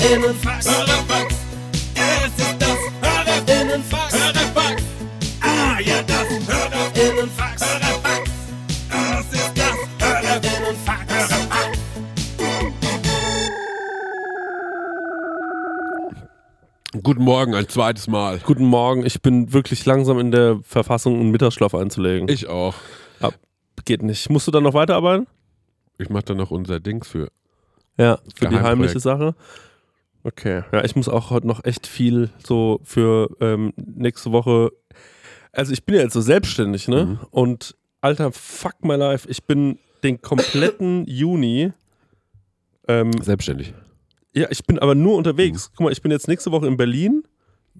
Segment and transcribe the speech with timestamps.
[0.00, 0.66] Hörerinnenfax.
[0.66, 1.34] Hörerfax.
[1.94, 4.14] Es ist das Hörerinnenfax.
[4.14, 4.82] Hörerfax.
[5.42, 7.62] Ah, ja, das Hörerinnenfax.
[7.62, 8.30] Hörerfax.
[8.88, 11.12] Das ist das Hörerinnenfax.
[11.12, 11.78] Hörerfax.
[17.02, 18.38] Guten Morgen, ein zweites Mal.
[18.38, 22.26] Guten Morgen, ich bin wirklich langsam in der Verfassung, einen Mittagsschlaf einzulegen.
[22.30, 22.74] Ich auch.
[23.84, 24.30] Geht nicht.
[24.30, 25.26] Musst du dann noch weiterarbeiten?
[25.98, 27.30] Ich mache da noch unser Dings für.
[27.98, 29.34] Ja, für die heimliche Sache.
[30.22, 30.62] Okay.
[30.72, 34.70] Ja, ich muss auch heute noch echt viel so für ähm, nächste Woche.
[35.52, 37.04] Also ich bin ja jetzt so selbstständig, ne?
[37.06, 37.18] Mhm.
[37.30, 39.28] Und alter, fuck my life.
[39.30, 41.72] Ich bin den kompletten Juni.
[42.88, 43.72] Ähm, Selbstständig.
[44.34, 45.70] ja, ich bin aber nur unterwegs.
[45.76, 47.22] Guck mal, ich bin jetzt nächste Woche in Berlin.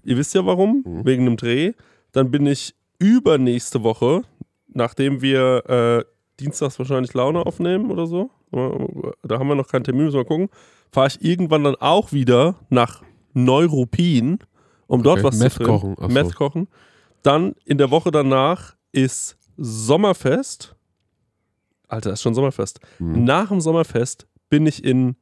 [0.03, 1.05] Ihr wisst ja warum, Mhm.
[1.05, 1.73] wegen einem Dreh.
[2.11, 4.21] Dann bin ich übernächste Woche,
[4.67, 6.03] nachdem wir äh,
[6.39, 8.29] dienstags wahrscheinlich Laune aufnehmen oder so.
[8.51, 10.49] Da haben wir noch keinen Termin, müssen wir mal gucken.
[10.91, 13.01] Fahre ich irgendwann dann auch wieder nach
[13.33, 14.39] Neuruppin,
[14.87, 15.67] um dort Okay, was Meth zu drehen.
[15.95, 16.13] kochen.
[16.13, 16.67] Meth kochen.
[17.23, 20.75] Dann in der Woche danach ist Sommerfest.
[21.87, 22.79] Alter, ist schon Sommerfest.
[22.99, 23.23] Mhm.
[23.23, 25.15] Nach dem Sommerfest bin ich in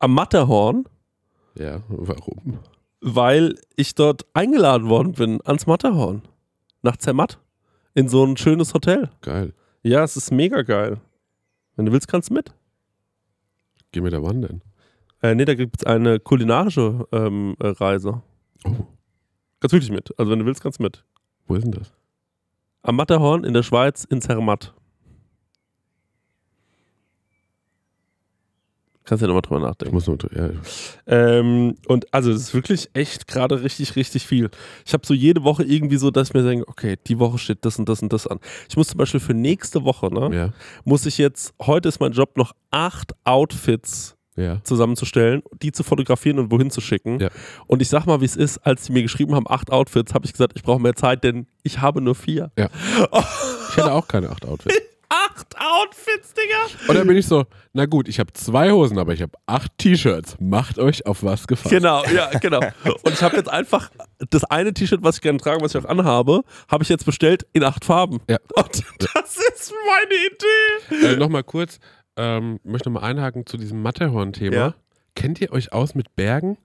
[0.00, 0.84] am Matterhorn,
[1.56, 2.58] Ja, warum?
[3.00, 6.22] weil ich dort eingeladen worden bin ans Matterhorn.
[6.82, 7.38] Nach Zermatt.
[7.94, 9.10] In so ein schönes Hotel.
[9.22, 9.52] Geil.
[9.82, 11.00] Ja, es ist mega geil.
[11.76, 12.52] Wenn du willst, kannst du mit.
[13.92, 14.62] Geh mit der Wann denn?
[15.22, 18.22] Äh, nee, da gibt es eine kulinarische ähm, äh, Reise.
[18.64, 18.70] Oh,
[19.60, 20.16] Kannst wirklich mit.
[20.18, 21.04] Also wenn du willst, kannst du mit.
[21.46, 21.92] wo ist denn das?
[22.82, 24.72] Am Matterhorn in der Schweiz in Zermatt.
[29.04, 29.94] Kannst ja nochmal drüber Ich nachdenken.
[29.94, 30.18] muss nur.
[30.36, 30.50] Ja,
[31.06, 34.50] Ähm, und also es ist wirklich echt gerade richtig, richtig viel.
[34.84, 37.64] Ich habe so jede Woche irgendwie so, dass ich mir denke, okay, die Woche steht
[37.64, 38.38] das und das und das an.
[38.68, 40.52] Ich muss zum Beispiel für nächste Woche, ne, ja.
[40.84, 44.62] muss ich jetzt, heute ist mein Job, noch acht Outfits ja.
[44.64, 47.20] zusammenzustellen, die zu fotografieren und wohin zu schicken.
[47.20, 47.28] Ja.
[47.66, 50.26] Und ich sag mal, wie es ist, als sie mir geschrieben haben, acht Outfits, habe
[50.26, 52.50] ich gesagt, ich brauche mehr Zeit, denn ich habe nur vier.
[53.70, 54.74] Ich hätte auch keine acht Outfits.
[55.08, 56.88] Acht Outfits, Digga!
[56.88, 59.70] Und dann bin ich so, na gut, ich habe zwei Hosen, aber ich habe acht
[59.78, 60.36] T-Shirts.
[60.38, 61.70] Macht euch auf was gefasst.
[61.70, 62.60] Genau, ja, genau.
[63.02, 63.90] Und ich habe jetzt einfach
[64.30, 67.46] das eine T-Shirt, was ich gerne trage, was ich auch anhabe, habe ich jetzt bestellt
[67.54, 68.20] in acht Farben.
[68.28, 68.36] Ja.
[68.54, 71.14] Und das ist meine Idee.
[71.14, 71.78] Äh, Nochmal kurz,
[72.18, 74.56] ähm, möchte mal einhaken zu diesem Matterhorn-Thema.
[74.56, 74.74] Ja.
[75.14, 76.58] Kennt ihr euch aus mit Bergen?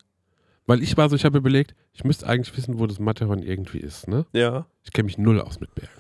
[0.66, 3.80] Weil ich war so, ich habe überlegt, ich müsste eigentlich wissen, wo das Matterhorn irgendwie
[3.80, 4.26] ist, ne?
[4.34, 4.66] Ja.
[4.84, 5.92] Ich kenne mich null aus mit Bergen.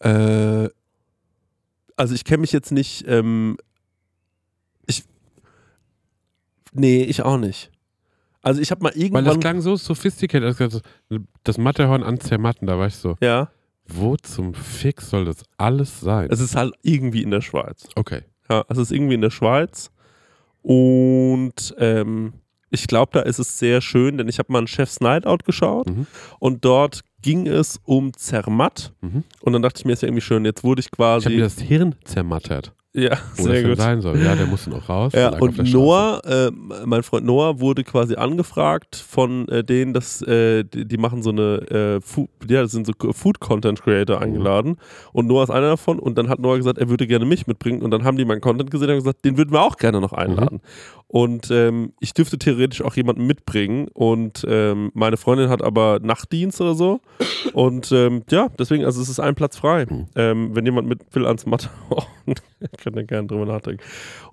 [0.00, 0.70] Äh,
[1.96, 3.56] also ich kenne mich jetzt nicht, ähm,
[4.86, 5.04] ich,
[6.72, 7.70] nee, ich auch nicht.
[8.42, 10.86] Also ich habe mal Weil irgendwann, das klang so sophisticated, gesagt,
[11.42, 13.50] das Matterhorn an Zermatten, da war ich so, ja,
[13.88, 16.28] wo zum Fix soll das alles sein?
[16.30, 17.88] es ist halt irgendwie in der Schweiz.
[17.96, 18.22] Okay.
[18.50, 19.90] Ja, es ist irgendwie in der Schweiz.
[20.62, 22.32] Und ähm,
[22.70, 25.88] ich glaube, da ist es sehr schön, denn ich habe mal einen Chef's Nightout geschaut
[25.88, 26.06] Mhm.
[26.40, 28.92] und dort ging es um Zermatt.
[29.00, 29.24] Mhm.
[29.40, 31.28] Und dann dachte ich mir, ist ja irgendwie schön, jetzt wurde ich Ich habe quasi.
[31.30, 33.78] mir das Hirn zermattert, ja, wo das sehr denn gut.
[33.78, 34.18] sein soll.
[34.18, 35.12] Ja, der musste noch raus.
[35.14, 35.70] Ja, und.
[35.72, 36.50] Noah, äh,
[36.86, 41.30] mein Freund Noah, wurde quasi angefragt von äh, denen, dass äh, die, die machen so
[41.30, 44.78] eine, äh, Food, ja, das sind so Food Content Creator eingeladen.
[45.12, 45.98] Und Noah ist einer davon.
[45.98, 47.82] Und dann hat Noah gesagt, er würde gerne mich mitbringen.
[47.82, 50.14] Und dann haben die meinen Content gesehen und gesagt, den würden wir auch gerne noch
[50.14, 50.60] einladen.
[51.16, 53.88] Und ähm, ich dürfte theoretisch auch jemanden mitbringen.
[53.94, 57.00] Und ähm, meine Freundin hat aber Nachtdienst oder so.
[57.54, 59.86] Und ähm, ja, deswegen, also es ist ein Platz frei.
[59.88, 60.06] Mhm.
[60.14, 61.70] Ähm, wenn jemand mit will ans Mathe,
[62.76, 63.82] könnt ihr gerne drüber nachdenken.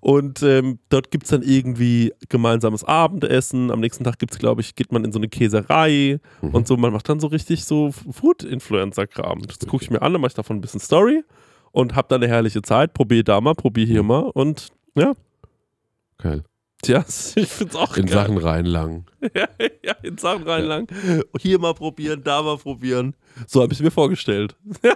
[0.02, 3.72] Und ähm, dort gibt es dann irgendwie gemeinsames Abendessen.
[3.72, 6.50] Am nächsten Tag gibt es, glaube ich, geht man in so eine Käserei Mhm.
[6.50, 6.76] und so.
[6.76, 9.44] Man macht dann so richtig so Food-Influencer-Kram.
[9.44, 11.24] Das gucke ich mir an, dann mache ich davon ein bisschen Story
[11.72, 12.94] und habe dann eine herrliche Zeit.
[12.94, 14.68] Probier da mal, probier hier mal und
[14.98, 15.14] ja,
[16.18, 16.44] Geil.
[17.04, 17.04] tja,
[17.36, 18.14] ich finde es auch In geil.
[18.14, 19.06] Sachen reinlangen.
[19.36, 19.48] ja,
[19.84, 20.88] ja, in Sachen reinlang.
[21.40, 23.16] Hier mal probieren, da mal probieren.
[23.48, 24.56] So habe ich es mir vorgestellt.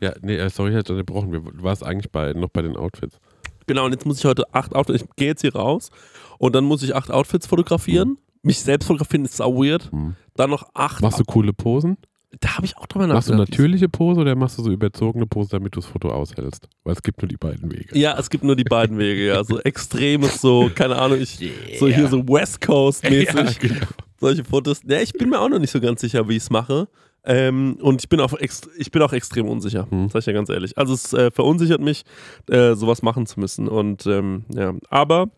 [0.00, 1.30] Ja, nee, äh, sorry, ich hätte unterbrochen.
[1.32, 3.18] Wir- Du warst eigentlich bei, noch bei den Outfits.
[3.66, 5.90] Genau, und jetzt muss ich heute acht Outfits, ich gehe jetzt hier raus
[6.38, 8.18] und dann muss ich acht Outfits fotografieren.
[8.42, 9.92] Mich selbst fotografieren ist sau weird.
[9.92, 10.16] Mhm.
[10.34, 11.00] Dann noch acht.
[11.02, 11.98] Machst du coole Posen?
[12.40, 13.50] Da habe ich auch drüber Machst du nachgedacht.
[13.50, 16.68] natürliche Pose oder machst du so überzogene Pose, damit du das Foto aushältst?
[16.84, 17.96] Weil es gibt nur die beiden Wege.
[17.98, 19.44] Ja, es gibt nur die beiden Wege, ja.
[19.44, 21.38] So extremes, so, keine Ahnung, ich,
[21.78, 23.34] so hier so West Coast-mäßig.
[23.36, 23.86] Ja, genau.
[24.20, 24.80] Solche Fotos.
[24.86, 26.88] Ja, ich bin mir auch noch nicht so ganz sicher, wie ich es mache.
[27.24, 30.08] Ähm, und ich bin, auch ich bin auch extrem unsicher, Hm.
[30.08, 30.76] sag ich ja ganz ehrlich.
[30.78, 32.02] Also es äh, verunsichert mich,
[32.50, 33.68] äh, sowas machen zu müssen.
[33.68, 35.28] Und ähm, ja, aber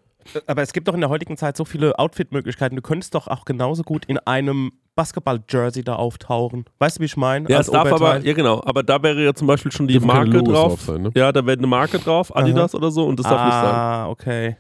[0.47, 2.77] Aber es gibt doch in der heutigen Zeit so viele Outfit-Möglichkeiten.
[2.77, 6.65] Du könntest doch auch genauso gut in einem Basketball-Jersey da auftauchen.
[6.79, 7.49] Weißt du, wie ich meine?
[7.49, 9.95] Ja, Als es darf aber, ja genau, aber da wäre ja zum Beispiel schon die
[9.95, 10.69] Dürfen keine Marke Logos drauf.
[10.69, 11.11] drauf sein, ne?
[11.15, 13.75] Ja, da wäre eine Marke drauf, Adidas oder so, und das darf nicht sein.
[13.75, 14.57] Ah, okay.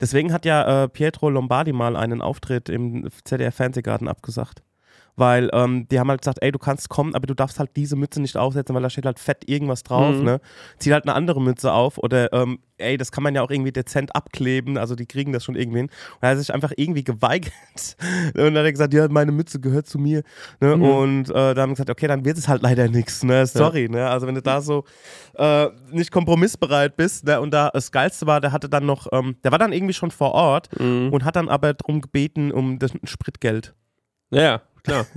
[0.00, 4.62] Deswegen hat ja äh, Pietro Lombardi mal einen Auftritt im ZDF-Fernsehgarten abgesagt.
[5.16, 7.94] Weil ähm, die haben halt gesagt, ey, du kannst kommen, aber du darfst halt diese
[7.94, 10.24] Mütze nicht aufsetzen, weil da steht halt fett irgendwas drauf, Mhm.
[10.24, 10.40] ne?
[10.78, 13.70] Zieh halt eine andere Mütze auf oder ähm, ey, das kann man ja auch irgendwie
[13.70, 15.86] dezent abkleben, also die kriegen das schon irgendwie hin.
[15.86, 17.52] Und er hat sich einfach irgendwie geweigert.
[18.34, 20.22] Und dann hat er gesagt, ja, meine Mütze gehört zu mir.
[20.60, 20.74] Ne?
[20.76, 20.82] Mhm.
[20.82, 23.46] Und äh, dann haben wir gesagt, okay, dann wird es halt leider nichts, ne?
[23.46, 24.08] Sorry, ne?
[24.10, 24.82] Also wenn du da so
[25.34, 27.40] äh, nicht kompromissbereit bist, ne?
[27.40, 30.10] Und da das Geilste war, der hatte dann noch, ähm, der war dann irgendwie schon
[30.10, 31.10] vor Ort Mhm.
[31.12, 33.74] und hat dann aber darum gebeten, um das Spritgeld.
[34.30, 35.06] Ja, ja, klar.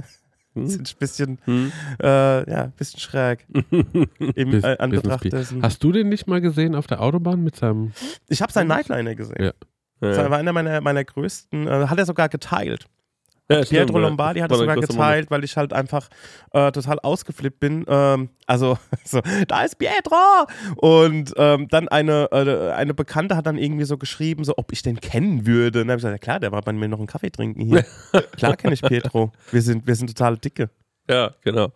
[0.56, 1.72] Das ist ein bisschen, Hm.
[2.02, 3.46] äh, ja, ein bisschen schräg.
[4.34, 5.62] Im äh, Anbetracht dessen.
[5.62, 7.92] Hast du den nicht mal gesehen auf der Autobahn mit seinem.
[8.28, 9.36] Ich habe seinen Nightliner gesehen.
[9.40, 9.52] Ja.
[10.00, 12.88] Das war einer meiner, meiner größten, äh, hat er sogar geteilt.
[13.50, 14.00] Ja, Pietro.
[14.00, 16.10] Lombardi hat es sogar geteilt, weil ich halt einfach
[16.52, 17.86] äh, total ausgeflippt bin.
[17.88, 20.46] Ähm, also, so, da ist Pietro!
[20.76, 24.82] Und ähm, dann eine, äh, eine Bekannte hat dann irgendwie so geschrieben, so, ob ich
[24.82, 25.82] den kennen würde.
[25.82, 27.62] Und dann habe ich gesagt, ja klar, der war bei mir noch einen Kaffee trinken
[27.62, 27.86] hier.
[28.38, 29.32] klar kenne ich Pietro.
[29.52, 30.70] Wir sind, wir sind total dicke.
[31.10, 31.72] Ja, genau.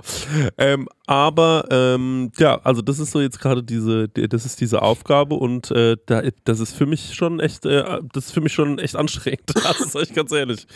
[0.58, 4.82] Ähm, aber ähm, ja, also das ist so jetzt gerade diese, die- das ist diese
[4.82, 8.54] Aufgabe und äh, da, das ist für mich schon echt, äh, das ist für mich
[8.54, 9.44] schon echt anstrengend.
[9.56, 10.68] Das sage ich ganz ehrlich.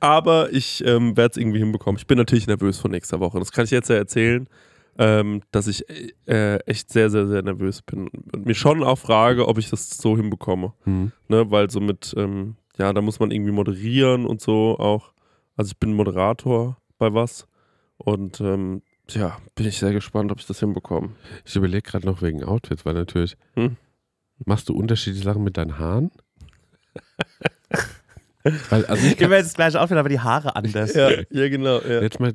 [0.00, 1.98] Aber ich ähm, werde es irgendwie hinbekommen.
[1.98, 3.38] Ich bin natürlich nervös vor nächster Woche.
[3.38, 4.46] Das kann ich jetzt ja erzählen,
[4.98, 5.84] ähm, dass ich
[6.26, 9.88] äh, echt sehr, sehr, sehr nervös bin und mir schon auch frage, ob ich das
[9.88, 10.74] so hinbekomme.
[10.84, 11.12] Hm.
[11.28, 15.12] Ne, weil so mit, ähm, ja, da muss man irgendwie moderieren und so auch.
[15.56, 17.46] Also ich bin Moderator bei was.
[18.04, 21.10] Und ähm, ja, bin ich sehr gespannt, ob ich das hinbekomme.
[21.44, 23.36] Ich überlege gerade noch wegen Outfits, weil natürlich.
[23.54, 23.76] Hm.
[24.44, 26.10] Machst du unterschiedliche Sachen mit deinen Haaren?
[28.70, 30.94] weil, also ich gebe jetzt das gleiche Outfit, aber die Haare anders.
[30.94, 31.80] Ja, ja genau.
[31.80, 32.02] Ja.
[32.02, 32.34] Jetzt mal,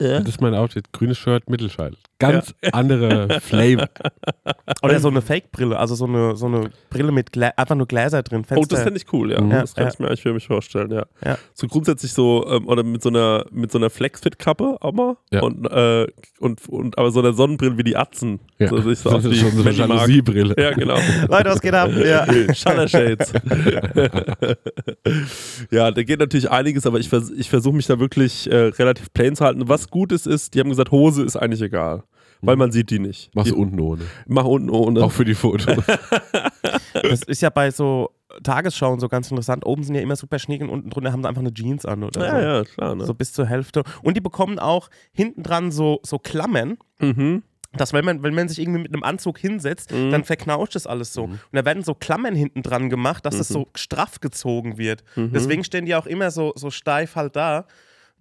[0.00, 0.20] Ja.
[0.20, 0.92] das ist mein Outfit.
[0.92, 1.96] Grünes Shirt, Mittelscheitel.
[2.18, 3.88] Ganz andere Flavor.
[4.82, 8.22] Oder so eine Fake-Brille, also so eine, so eine Brille mit Glä einfach nur Gläser
[8.22, 8.44] drin.
[8.54, 9.40] Oh, das fände ich cool, ja.
[9.40, 9.50] Mhm.
[9.50, 11.06] Das kann Ja, ich mir eigentlich für mich vorstellen, ja.
[11.24, 11.38] Ja.
[11.54, 15.16] So grundsätzlich so, ähm, oder mit so einer, mit so einer Flexfit-Kappe auch mal.
[15.30, 15.42] Ja.
[15.42, 16.06] Und, äh,
[16.40, 18.40] und, und aber so einer Sonnenbrille wie die Atzen.
[18.58, 18.68] Ja.
[18.68, 19.70] So, ich so das ist die schon so eine.
[19.72, 20.54] Jalousie-Brille.
[20.58, 20.98] Ja, genau.
[21.28, 21.90] Leute, was geht ab?
[21.94, 22.26] Ja.
[22.54, 23.32] Shutter Shades.
[25.70, 29.12] ja, da geht natürlich einiges, aber ich, vers ich versuche mich da wirklich äh, relativ
[29.12, 29.68] plain zu halten.
[29.68, 32.04] Was gut ist, ist, die haben gesagt, Hose ist eigentlich egal.
[32.42, 33.34] Weil man sieht die nicht.
[33.34, 34.02] Machst die, du unten ohne.
[34.26, 35.04] Mach unten ohne.
[35.04, 35.76] Auch für die Fotos.
[37.02, 38.10] Das ist ja bei so
[38.42, 39.64] Tagesschauen so ganz interessant.
[39.66, 42.02] Oben sind ja immer super schniek und unten drunter haben sie einfach eine Jeans an
[42.04, 42.46] oder ja, so.
[42.46, 42.94] ja, klar.
[42.94, 43.04] Ne?
[43.04, 43.82] So bis zur Hälfte.
[44.02, 47.42] Und die bekommen auch hinten dran so, so Klammern, Mhm.
[47.72, 50.10] dass wenn man, wenn man sich irgendwie mit einem Anzug hinsetzt, Mhm.
[50.10, 51.24] dann verknauscht das alles so.
[51.24, 53.54] Und da werden so Klammern hinten dran gemacht, dass es Mhm.
[53.54, 55.02] so straff gezogen wird.
[55.16, 57.66] Deswegen stehen die auch immer so, so steif halt da,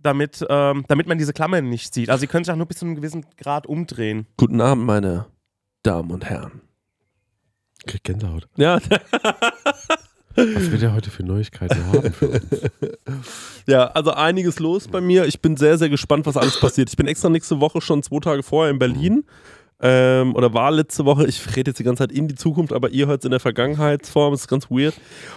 [0.01, 2.09] damit, ähm, damit man diese Klammern nicht sieht.
[2.09, 4.27] Also sie können sich auch nur bis zu einem gewissen Grad umdrehen.
[4.37, 5.25] Guten Abend, meine
[5.83, 6.61] Damen und Herren.
[7.85, 8.47] Krieg Gänsehaut.
[8.57, 8.79] Ja,
[10.35, 12.45] Was wird er heute für Neuigkeiten haben für uns?
[13.67, 15.25] ja, also einiges los bei mir.
[15.25, 16.89] Ich bin sehr, sehr gespannt, was alles passiert.
[16.89, 19.25] Ich bin extra nächste Woche schon zwei Tage vorher in Berlin.
[19.81, 22.89] Ähm, oder war letzte Woche, ich rede jetzt die ganze Zeit in die Zukunft, aber
[22.89, 24.95] ihr hört es in der Vergangenheitsform, das ist ganz weird.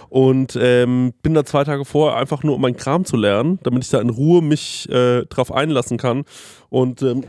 [0.09, 3.83] Und ähm, bin da zwei Tage vorher einfach nur, um meinen Kram zu lernen, damit
[3.83, 6.25] ich da in Ruhe mich äh, drauf einlassen kann.
[6.69, 7.23] Und ähm,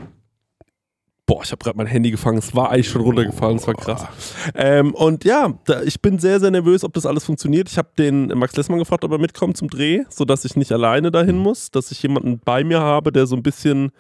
[1.27, 4.07] boah, ich habe gerade mein Handy gefangen, es war eigentlich schon runtergefallen, es war krass.
[4.55, 7.69] Ähm, und ja, da, ich bin sehr, sehr nervös, ob das alles funktioniert.
[7.71, 11.11] Ich habe den Max Lessmann gefragt, ob er mitkommt zum Dreh, sodass ich nicht alleine
[11.11, 13.93] dahin muss, dass ich jemanden bei mir habe, der so ein bisschen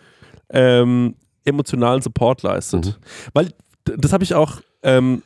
[0.50, 2.86] ähm, emotionalen Support leistet.
[2.86, 2.94] Mhm.
[3.32, 3.52] Weil
[3.84, 4.60] das habe ich auch.
[4.82, 5.22] Ähm,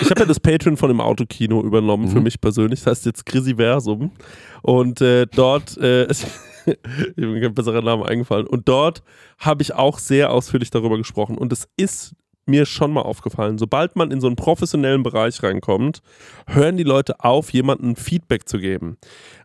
[0.00, 2.24] ich habe ja das Patreon von dem Autokino übernommen für Mhm.
[2.24, 2.80] mich persönlich.
[2.80, 4.10] Das heißt jetzt Grisiversum.
[4.62, 6.08] Und äh, dort, äh,
[7.16, 8.46] mir kein besserer Name eingefallen.
[8.46, 9.02] Und dort
[9.38, 11.38] habe ich auch sehr ausführlich darüber gesprochen.
[11.38, 12.14] Und es ist
[12.48, 16.00] mir schon mal aufgefallen, sobald man in so einen professionellen Bereich reinkommt,
[16.46, 18.98] hören die Leute auf, jemandem Feedback zu geben.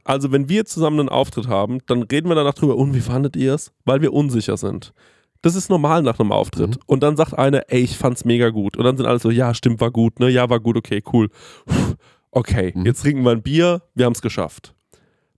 [0.04, 3.36] Also wenn wir zusammen einen Auftritt haben, dann reden wir danach drüber, und wie fandet
[3.36, 3.72] ihr es?
[3.86, 4.94] Weil wir unsicher sind.
[5.42, 6.76] Das ist normal nach einem Auftritt.
[6.76, 6.82] Mhm.
[6.86, 8.78] Und dann sagt einer, ey, ich fand's mega gut.
[8.78, 10.30] Und dann sind alle so, ja, stimmt, war gut, ne?
[10.30, 11.30] Ja, war gut, okay, cool.
[11.66, 11.74] Puh,
[12.34, 12.86] Okay, Mhm.
[12.86, 14.74] jetzt trinken wir ein Bier, wir haben's geschafft.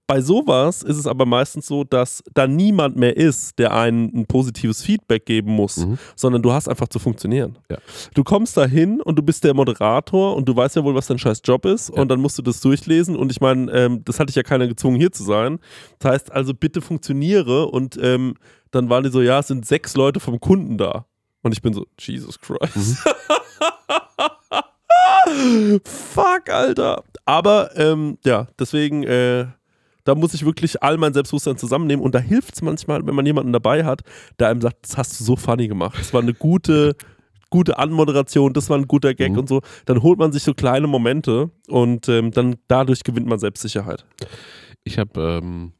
[0.05, 4.25] Bei sowas ist es aber meistens so, dass da niemand mehr ist, der einen ein
[4.27, 5.97] positives Feedback geben muss, Mhm.
[6.15, 7.57] sondern du hast einfach zu funktionieren.
[7.71, 7.77] Ja.
[8.13, 11.07] Du kommst da hin und du bist der Moderator und du weißt ja wohl, was
[11.07, 12.01] dein scheiß Job ist Ja.
[12.01, 14.67] und dann musst du das durchlesen und ich meine, ähm, das hatte ich ja keiner
[14.67, 15.57] gezwungen, hier zu sein.
[15.99, 18.35] Das heißt also, bitte funktioniere und ähm,
[18.73, 21.05] dann waren die so, ja, es sind sechs Leute vom Kunden da.
[21.41, 22.97] Und ich bin so, Jesus Christ.
[25.85, 27.03] Fuck, Alter.
[27.25, 29.45] Aber ähm, ja, deswegen, äh,
[30.03, 33.25] da muss ich wirklich all mein Selbstbewusstsein zusammennehmen und da hilft es manchmal, wenn man
[33.25, 34.01] jemanden dabei hat,
[34.39, 35.97] der einem sagt, das hast du so funny gemacht.
[35.97, 36.95] Das war eine gute,
[37.49, 39.37] gute Anmoderation, das war ein guter Gag Mhm.
[39.39, 39.61] und so.
[39.85, 44.05] Dann holt man sich so kleine Momente und ähm, dann dadurch gewinnt man Selbstsicherheit.
[44.83, 45.71] Ich habe ähm,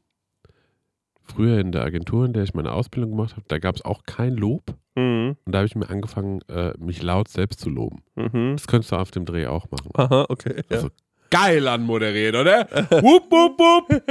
[1.24, 4.02] früher in der Agentur, in der ich meine Ausbildung gemacht habe, da gab es auch
[4.06, 4.74] kein Lob.
[4.94, 5.36] Mhm.
[5.44, 8.02] Und da habe ich mir angefangen, äh, mich laut selbst zu loben.
[8.14, 8.54] Mhm.
[8.56, 9.90] Das könntest du auf dem Dreh auch machen.
[9.94, 10.62] Aha, okay.
[10.70, 10.76] Ja.
[10.76, 10.90] Also,
[11.30, 12.68] geil anmoderiert, oder?
[12.90, 14.02] wupp, wupp, wupp.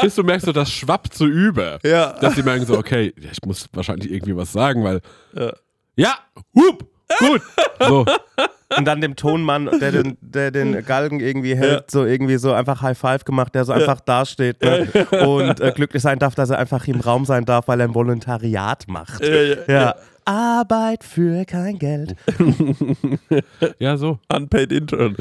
[0.00, 1.78] Bis du merkst, so, das schwappt so über.
[1.84, 2.12] Ja.
[2.20, 5.00] Dass die merken so, okay, ich muss wahrscheinlich irgendwie was sagen, weil.
[5.34, 5.52] Ja.
[5.96, 6.16] Ja,
[6.54, 6.86] hup,
[7.18, 7.42] gut.
[7.80, 8.06] So,
[8.76, 12.82] Und dann dem Tonmann, der den, der den Galgen irgendwie hält, so irgendwie so einfach
[12.82, 14.86] High Five gemacht, der so einfach dasteht ne?
[15.26, 17.94] und äh, glücklich sein darf, dass er einfach im Raum sein darf, weil er ein
[17.94, 19.22] Volontariat macht.
[19.22, 19.94] Ja, ja, Ja.
[20.26, 22.14] Arbeit für kein Geld.
[23.78, 24.18] ja, so.
[24.30, 25.16] Unpaid Intern.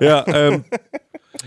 [0.00, 0.64] Ja, ähm,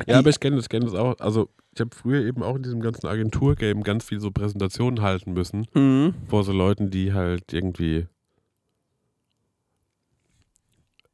[0.08, 1.16] Ja, aber ich kenne das, kenne das auch.
[1.20, 5.34] Also, ich habe früher eben auch in diesem ganzen Agenturgame ganz viel so Präsentationen halten
[5.34, 6.14] müssen mhm.
[6.28, 8.08] vor so Leuten, die halt irgendwie,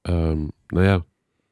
[0.06, 1.04] ähm, naja,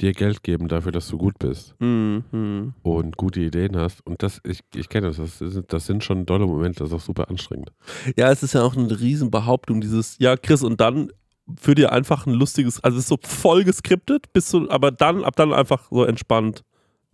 [0.01, 2.73] dir Geld geben dafür, dass du gut bist Mhm.
[2.83, 4.05] Und gute Ideen hast.
[4.05, 6.95] Und das, ich, ich kenne das, das, ist, das sind schon dolle Momente, das ist
[6.95, 7.71] auch super anstrengend.
[8.15, 11.11] Ja, es ist ja auch eine Riesenbehauptung, dieses, ja, Chris, und dann
[11.59, 15.23] für dir einfach ein lustiges, also es ist so voll geskriptet, bist du, aber dann,
[15.23, 16.63] ab dann einfach so entspannt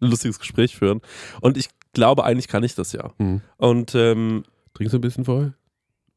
[0.01, 1.01] ein lustiges Gespräch führen.
[1.41, 3.11] Und ich glaube, eigentlich kann ich das ja.
[3.17, 3.41] Mhm.
[3.57, 5.53] Und ähm, Trinkst du ein bisschen vorher?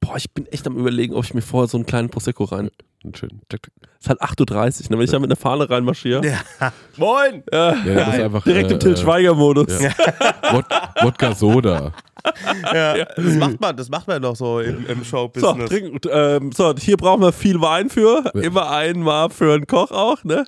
[0.00, 2.70] Boah, ich bin echt am überlegen, ob ich mir vorher so einen kleinen Prosecco rein.
[3.04, 4.98] Es ist halt 8.30 Uhr, ne?
[4.98, 6.26] wenn ich da mit einer Fahne reinmarschiere.
[6.26, 6.40] Ja.
[6.96, 7.44] Moin!
[7.52, 8.42] Ja, Ja, das ist einfach.
[8.44, 9.80] direkt im äh, Till Schweiger-Modus.
[9.80, 9.90] ja.
[10.52, 10.64] Wod
[11.02, 11.92] Wodka Soda.
[12.74, 15.68] Ja, Das macht man, das macht man doch so im, im So, Showbusiness.
[15.70, 18.24] trinken, ähm, so, hier brauchen wir viel Wein für.
[18.34, 20.44] Immer einmal für einen Koch auch, ne?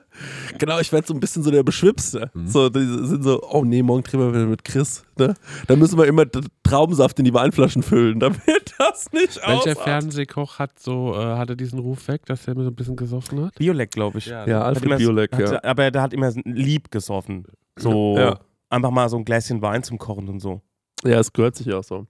[0.59, 2.30] Genau, ich werde so ein bisschen so der Beschwipste.
[2.35, 2.49] Mhm.
[2.49, 5.35] So, die sind so, oh nee, morgen trinken wir wieder mit Chris, ne?
[5.69, 6.25] Dann müssen wir immer
[6.64, 8.40] Traubensaft in die Weinflaschen füllen, damit
[8.80, 9.78] das nicht Welcher ausartet.
[9.78, 13.44] Fernsehkoch hat so, äh, hatte diesen Ruf weg, dass er mir so ein bisschen gesoffen
[13.46, 13.54] hat?
[13.56, 14.26] Biolek, glaube ich.
[14.26, 15.64] Ja, Hat Alfred immer- Biolek, hat, ja.
[15.64, 17.46] Aber der hat immer lieb gesoffen.
[17.76, 18.38] So Ja.
[18.68, 20.62] einfach mal so ein Gläschen Wein zum Kochen und so.
[21.02, 22.06] Ja, es gehört sich ja auch so.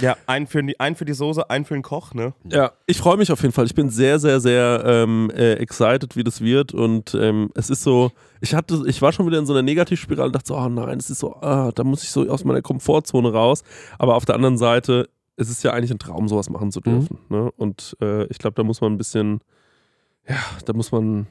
[0.00, 2.32] Ja, ein für, die, ein für die Soße, ein für den Koch, ne?
[2.50, 3.66] Ja, ich freue mich auf jeden Fall.
[3.66, 6.72] Ich bin sehr, sehr, sehr ähm, äh, excited, wie das wird.
[6.72, 10.28] Und ähm, es ist so, ich hatte, ich war schon wieder in so einer Negativspirale
[10.28, 12.62] und dachte so, oh nein, es ist so, ah, da muss ich so aus meiner
[12.62, 13.62] Komfortzone raus.
[13.98, 15.10] Aber auf der anderen Seite,
[15.40, 17.18] es ist ja eigentlich ein Traum, sowas machen zu dürfen.
[17.28, 17.50] Ne?
[17.56, 19.40] Und äh, ich glaube, da muss man ein bisschen,
[20.28, 21.26] ja, da muss man,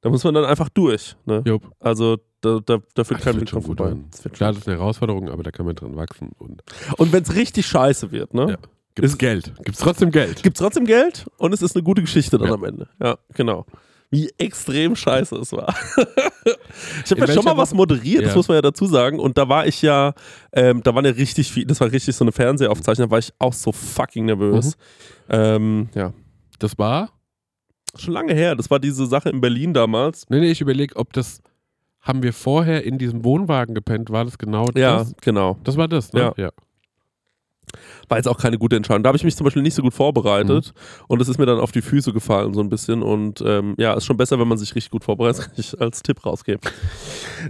[0.00, 1.16] da muss man dann einfach durch.
[1.26, 1.42] Ne?
[1.44, 1.70] Jupp.
[1.80, 3.96] Also da, da, da führt Das kein Weg schon dran vorbei.
[4.10, 6.30] Das wird Klar, das ist eine Herausforderung, aber da kann man dran wachsen.
[6.38, 6.62] Und
[6.98, 8.50] Und wenn es richtig scheiße wird, ne?
[8.50, 8.56] Ja.
[8.94, 9.52] gibt's Geld.
[9.64, 10.42] Gibt's trotzdem Geld.
[10.42, 12.54] gibt es trotzdem Geld und es ist eine gute Geschichte dann Ja.
[12.54, 12.88] am Ende.
[13.02, 13.66] Ja, genau.
[14.14, 15.74] Wie extrem scheiße es war.
[17.04, 18.36] ich habe ja schon mal was moderiert, das Ja.
[18.36, 19.18] muss man ja dazu sagen.
[19.18, 20.12] Und da war ich ja,
[20.52, 23.32] ähm, da waren ja richtig viel, das war richtig so eine Fernsehaufzeichnung, da war ich
[23.38, 24.76] auch so fucking nervös.
[25.28, 26.12] Ähm, ja,
[26.58, 27.10] Das war?
[27.96, 28.56] schon lange her.
[28.56, 30.24] Das war diese Sache in Berlin damals.
[30.28, 31.40] Nee, nee, ich überlege, ob das.
[32.00, 34.10] Haben wir vorher in diesem Wohnwagen gepennt?
[34.10, 35.14] War das genau Ja, das?
[35.22, 35.56] genau.
[35.64, 36.20] Das war das, ne?
[36.36, 36.44] Ja.
[36.44, 36.50] ja.
[38.08, 39.02] War jetzt auch keine gute Entscheidung.
[39.02, 41.04] Da habe ich mich zum Beispiel nicht so gut vorbereitet Mhm.
[41.08, 43.94] und es ist mir dann auf die Füße gefallen so ein bisschen und ähm, ja,
[43.94, 46.60] ist schon besser, wenn man sich richtig gut vorbereitet, kann ich als Tipp rausgeben.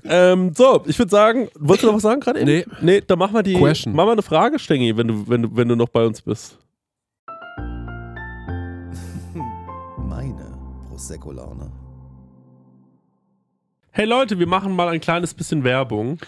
[0.05, 2.45] ähm, so, ich würde sagen, wolltest du noch was sagen gerade?
[2.45, 2.65] Nee.
[2.81, 3.95] Nee, dann machen wir die, Question.
[3.95, 6.59] machen wir eine Frage, Stengi, wenn du, wenn du, wenn du noch bei uns bist.
[9.99, 10.57] Meine
[10.89, 11.71] Prosecco-Laune.
[13.91, 16.19] Hey Leute, wir machen mal ein kleines bisschen Werbung.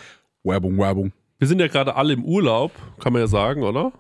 [0.45, 1.13] Werbung, Werbung.
[1.39, 3.93] Wir sind ja gerade alle im Urlaub, kann man ja sagen, oder?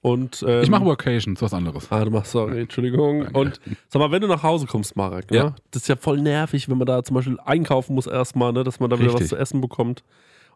[0.00, 1.90] Und, ähm, Ich mache Workations, was anderes.
[1.90, 3.20] Ah, du machst, sorry, Entschuldigung.
[3.24, 3.38] Danke.
[3.38, 5.36] Und sag mal, wenn du nach Hause kommst, Marek, ne?
[5.36, 5.54] Ja.
[5.70, 8.64] das ist ja voll nervig, wenn man da zum Beispiel einkaufen muss erstmal, ne?
[8.64, 9.30] dass man da wieder was Richtig.
[9.30, 10.04] zu essen bekommt.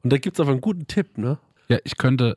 [0.02, 1.38] Und da gibt es einfach einen guten Tipp, ne?
[1.68, 2.36] Ja, ich könnte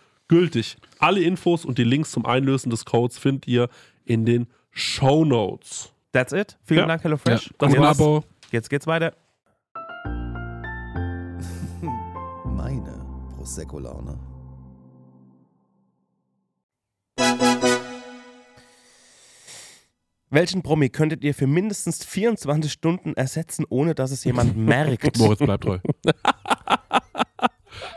[0.31, 0.77] gültig.
[0.97, 3.67] Alle Infos und die Links zum Einlösen des Codes findet ihr
[4.05, 5.91] in den Show Notes.
[6.13, 6.57] That's it.
[6.63, 6.85] Vielen Ja.
[6.87, 7.09] Dank, Ja.
[7.09, 7.49] HelloFresh.
[7.57, 8.23] Das Und war jetzt, Abo.
[8.51, 9.13] jetzt geht's weiter.
[12.45, 14.17] Meine Prosecco-Laune.
[20.29, 25.13] Welchen Promi könntet ihr für mindestens 24 Stunden ersetzen, ohne dass es jemand merkt?
[25.17, 25.79] Moritz bleibt treu.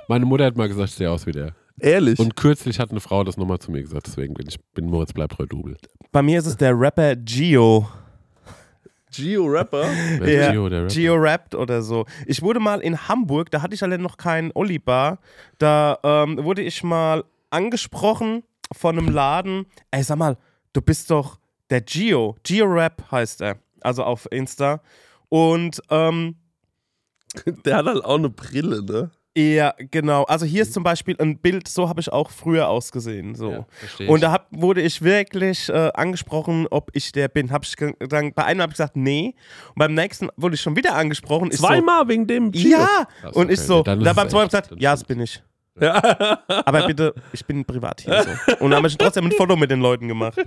[0.08, 1.54] Meine Mutter hat mal gesagt, ich sehe aus wie der.
[1.80, 2.18] Ehrlich?
[2.18, 5.12] Und kürzlich hat eine Frau das nochmal zu mir gesagt, deswegen bin ich bin Moritz
[5.12, 5.76] bleibt treu Double.
[6.12, 7.88] Bei mir ist es der Rapper Gio.
[9.16, 9.86] Geo-Rapper?
[10.18, 10.94] Wer ist Ja, Gio, der Rapper?
[10.94, 12.04] Gio rappt oder so.
[12.26, 15.18] Ich wurde mal in Hamburg, da hatte ich alle noch keinen Olli-Bar,
[15.58, 19.66] da ähm, wurde ich mal angesprochen von einem Laden.
[19.92, 20.36] Ey, sag mal,
[20.72, 21.38] du bist doch
[21.70, 22.36] der Gio.
[22.42, 23.58] Gio Rap heißt er.
[23.82, 24.80] Also auf Insta.
[25.28, 26.36] Und ähm,
[27.64, 29.10] Der hat halt auch eine Brille, ne?
[29.36, 30.22] Ja, genau.
[30.24, 33.34] Also hier ist zum Beispiel ein Bild, so habe ich auch früher ausgesehen.
[33.34, 33.50] So.
[33.50, 34.20] Ja, verstehe Und ich.
[34.22, 37.50] da hab, wurde ich wirklich äh, angesprochen, ob ich der bin.
[37.50, 39.34] Hab ich dann, bei einem habe ich gesagt, nee.
[39.70, 41.50] Und beim nächsten wurde ich schon wieder angesprochen.
[41.52, 42.70] Ich Zweimal wegen dem So, Gio.
[42.78, 43.06] ja!
[43.32, 45.42] So, Und ich okay, so, dann ist da beim zweiten gesagt, ja, das bin ich.
[45.80, 48.52] Aber bitte, ich bin privat hier so.
[48.64, 50.38] Und dann habe ich trotzdem ein Foto mit den Leuten gemacht.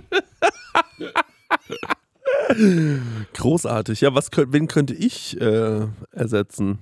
[3.34, 4.00] Großartig.
[4.00, 6.78] Ja, was wen könnte ich äh, ersetzen?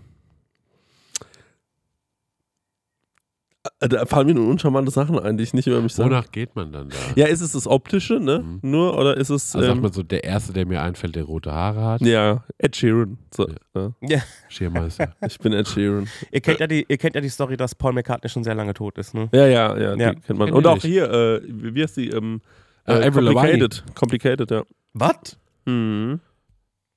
[3.81, 6.11] Da fallen mir nur uncharmante Sachen ein, die ich nicht über mich sage.
[6.11, 6.97] Wonach geht man dann da?
[7.15, 8.41] Ja, ist es das Optische, ne?
[8.41, 8.59] Mhm.
[8.63, 9.55] Nur oder ist es.
[9.55, 12.45] Also sag Ähm, mal so, der Erste, der mir einfällt, der rote Haare hat, ja,
[12.59, 13.19] Ed Sheeran.
[13.35, 13.93] So, ja.
[14.01, 14.19] Ja.
[14.49, 15.15] Schirmeister.
[15.27, 16.09] Ich bin Ed Sheeran.
[16.33, 18.75] Ihr kennt, ja die, ihr kennt ja die Story, dass Paul McCartney schon sehr lange
[18.75, 19.29] tot ist, ne?
[19.33, 20.15] Ja, ja, ja, Ja.
[20.15, 20.49] die kennt man.
[20.49, 20.85] Kenn Und auch nicht.
[20.85, 22.11] hier, äh, wie heißt die?
[22.11, 22.41] Ähm,
[22.87, 23.33] äh, Lavigne.
[23.33, 23.85] complicated.
[23.95, 24.63] Complicated, ja.
[24.95, 25.39] Was?
[25.65, 26.21] Mhm.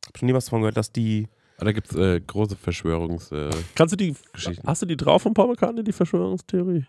[0.08, 1.28] Hab schon nie was davon gehört, dass die.
[1.60, 3.60] Aber da gibt es äh, große Verschwörungsgeschichten.
[3.60, 4.16] Äh, Kannst du die.
[4.34, 4.66] Geschichten.
[4.66, 6.86] Hast du die drauf von Paul McCartney, die Verschwörungstheorie?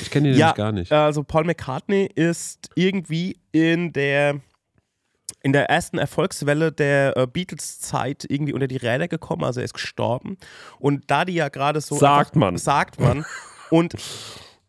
[0.00, 0.92] ich kenne die Ja, nämlich gar nicht.
[0.92, 4.40] Also Paul McCartney ist irgendwie in der
[5.42, 9.74] in der ersten Erfolgswelle der äh, Beatles-Zeit irgendwie unter die Räder gekommen, also er ist
[9.74, 10.36] gestorben.
[10.80, 11.96] Und da die ja gerade so.
[11.96, 12.56] Sagt einfach- man.
[12.56, 13.24] Sagt man.
[13.70, 13.94] Und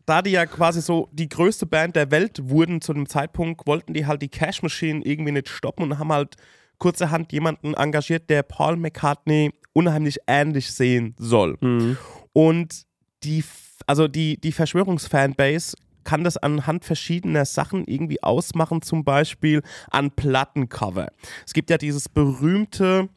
[0.06, 3.94] da die ja quasi so die größte Band der Welt wurden zu dem Zeitpunkt, wollten
[3.94, 6.36] die halt die Cash Machine irgendwie nicht stoppen und haben halt
[6.80, 11.56] kurzerhand jemanden engagiert, der Paul McCartney unheimlich ähnlich sehen soll.
[11.60, 11.96] Mhm.
[12.32, 12.82] Und
[13.22, 13.44] die,
[13.86, 21.08] also die, die Verschwörungsfanbase kann das anhand verschiedener Sachen irgendwie ausmachen, zum Beispiel an Plattencover.
[21.46, 23.08] Es gibt ja dieses berühmte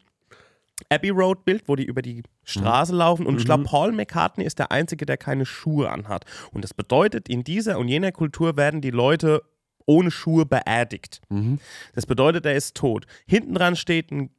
[0.90, 4.58] Abbey Road Bild, wo die über die Straße laufen und ich glaube, Paul McCartney ist
[4.58, 6.24] der Einzige, der keine Schuhe anhat.
[6.52, 9.42] Und das bedeutet, in dieser und jener Kultur werden die Leute
[9.86, 11.20] ohne Schuhe beerdigt.
[11.28, 11.58] Mhm.
[11.94, 13.06] Das bedeutet, er ist tot.
[13.26, 14.30] Hinten dran steht ein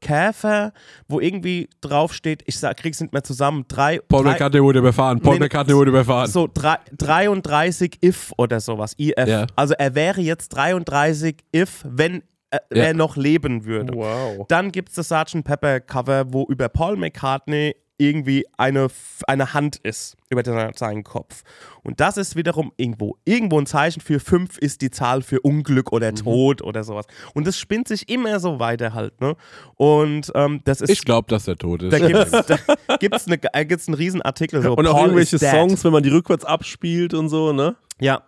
[0.00, 0.72] Käfer,
[1.08, 5.20] wo irgendwie draufsteht, ich sag, krieg's nicht mehr zusammen, drei, Paul drei McCartney wurde überfahren.
[5.20, 6.30] Paul Nee, McCartney wurde überfahren.
[6.30, 9.14] so drei, 33 if oder sowas, IF.
[9.26, 9.46] Ja.
[9.56, 12.84] Also er wäre jetzt 33 if, wenn äh, Ja.
[12.84, 13.94] er noch leben würde.
[13.94, 14.46] Wow.
[14.48, 15.42] Dann gibt es das Sgt.
[15.42, 17.74] Pepper Cover, wo über Paul McCartney
[18.08, 18.88] irgendwie eine,
[19.26, 21.42] eine Hand ist über den, seinen Kopf.
[21.82, 25.92] Und das ist wiederum irgendwo, irgendwo ein Zeichen für 5 ist die Zahl für Unglück
[25.92, 26.16] oder Mhm.
[26.16, 27.06] Tod oder sowas.
[27.34, 29.20] Und das spinnt sich immer so weiter halt.
[29.20, 29.36] Ne?
[29.76, 30.90] Und ähm, das ist.
[30.90, 31.92] ich glaube, dass er tot ist.
[31.92, 32.30] da gibt es
[32.86, 34.62] da gibt's eine, äh, gibt's einen riesen Artikel.
[34.62, 35.38] So, Und auch irgendwelche.
[35.38, 37.76] Songs, wenn man die rückwärts abspielt und so, ne?
[38.04, 38.22] Ja,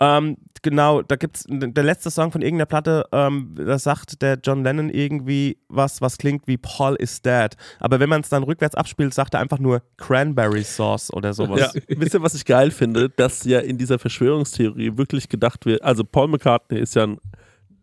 [0.00, 4.62] ähm, genau, da gibt's der letzte Song von irgendeiner Platte, ähm, da sagt der John
[4.62, 7.50] Lennon irgendwie was, was klingt wie Paul is dead.
[7.80, 11.72] Aber wenn man es dann rückwärts abspielt, sagt er einfach nur Cranberry Sauce oder sowas.
[11.74, 11.80] Ja.
[11.98, 13.08] Wisst ihr, was ich geil finde?
[13.08, 17.18] Dass ja in dieser Verschwörungstheorie wirklich gedacht wird, also Paul McCartney ist ja ein,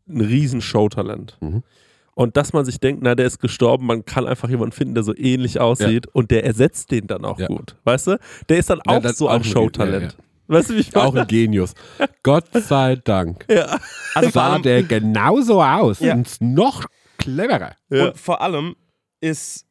[0.08, 1.38] ein riesen Showtalent.
[1.42, 1.64] Mhm.
[2.14, 5.04] Und dass man sich denkt, na, der ist gestorben, man kann einfach jemanden finden, der
[5.04, 7.48] so ähnlich aussieht und der ersetzt den dann auch Ja.
[7.48, 7.78] gut.
[7.86, 8.20] Weißt du?
[8.50, 10.18] Der ist dann Ja, auch das so auch ein ein- Showtalent.
[10.52, 11.22] Weißt du, wie ich Auch meine?
[11.22, 11.74] ein Genius.
[12.24, 13.46] Gott sei Dank.
[13.50, 13.80] Ja.
[14.14, 16.00] Also vor Sah allem, der genauso aus.
[16.00, 16.14] Ja.
[16.14, 16.86] Und noch
[17.18, 17.76] cleverer.
[17.90, 18.08] Ja.
[18.08, 18.76] und vor allem
[19.22, 19.66] ist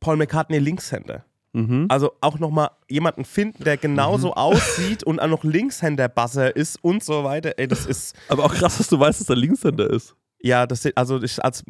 [0.00, 1.24] Paul McCartney Linkshänder.
[1.54, 1.86] Mhm.
[1.88, 7.24] Also auch nochmal jemanden finden, der genauso aussieht und auch noch Linkshänder-Basser ist und so
[7.24, 7.52] weiter.
[7.58, 10.14] Ey, das ist, Aber auch krass, dass du weißt, dass er Linkshänder ist.
[10.44, 11.62] Ja, das sieht, also ich, als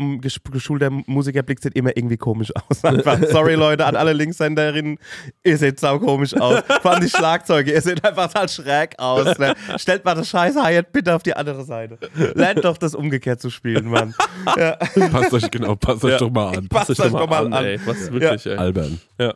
[0.50, 2.82] geschulter Musiker blickt sieht immer irgendwie komisch aus.
[2.85, 3.18] Einfach.
[3.30, 4.98] Sorry Leute, an alle Linkshänderinnen,
[5.44, 6.62] ihr seht sau komisch aus.
[6.80, 9.38] Vor allem die Schlagzeuge, ihr seht einfach halt schräg aus.
[9.38, 9.54] Ne?
[9.76, 11.98] Stellt mal das scheiß Hi-Hat bitte auf die andere Seite.
[12.35, 14.14] Lernt doch das umgekehrt zu spielen, Mann.
[14.56, 14.76] Ja.
[15.11, 16.18] Passt euch genau, passt euch Ja.
[16.18, 16.68] doch mal an.
[16.68, 17.64] Passt euch doch mal an.
[17.64, 17.78] ey.
[17.85, 18.56] Was ist wirklich, ey.
[18.56, 18.98] Albern.
[19.18, 19.35] Ja.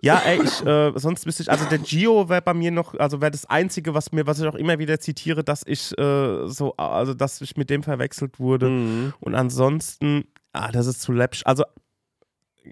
[0.00, 3.20] Ja, ey, ich, äh, sonst müsste ich, also der Gio wäre bei mir noch, also
[3.20, 6.76] wäre das Einzige, was mir, was ich auch immer wieder zitiere, dass ich äh, so,
[6.76, 8.68] also dass ich mit dem verwechselt wurde.
[8.68, 9.14] Mhm.
[9.20, 11.44] Und ansonsten, ah, das ist zu läppisch.
[11.46, 11.64] Also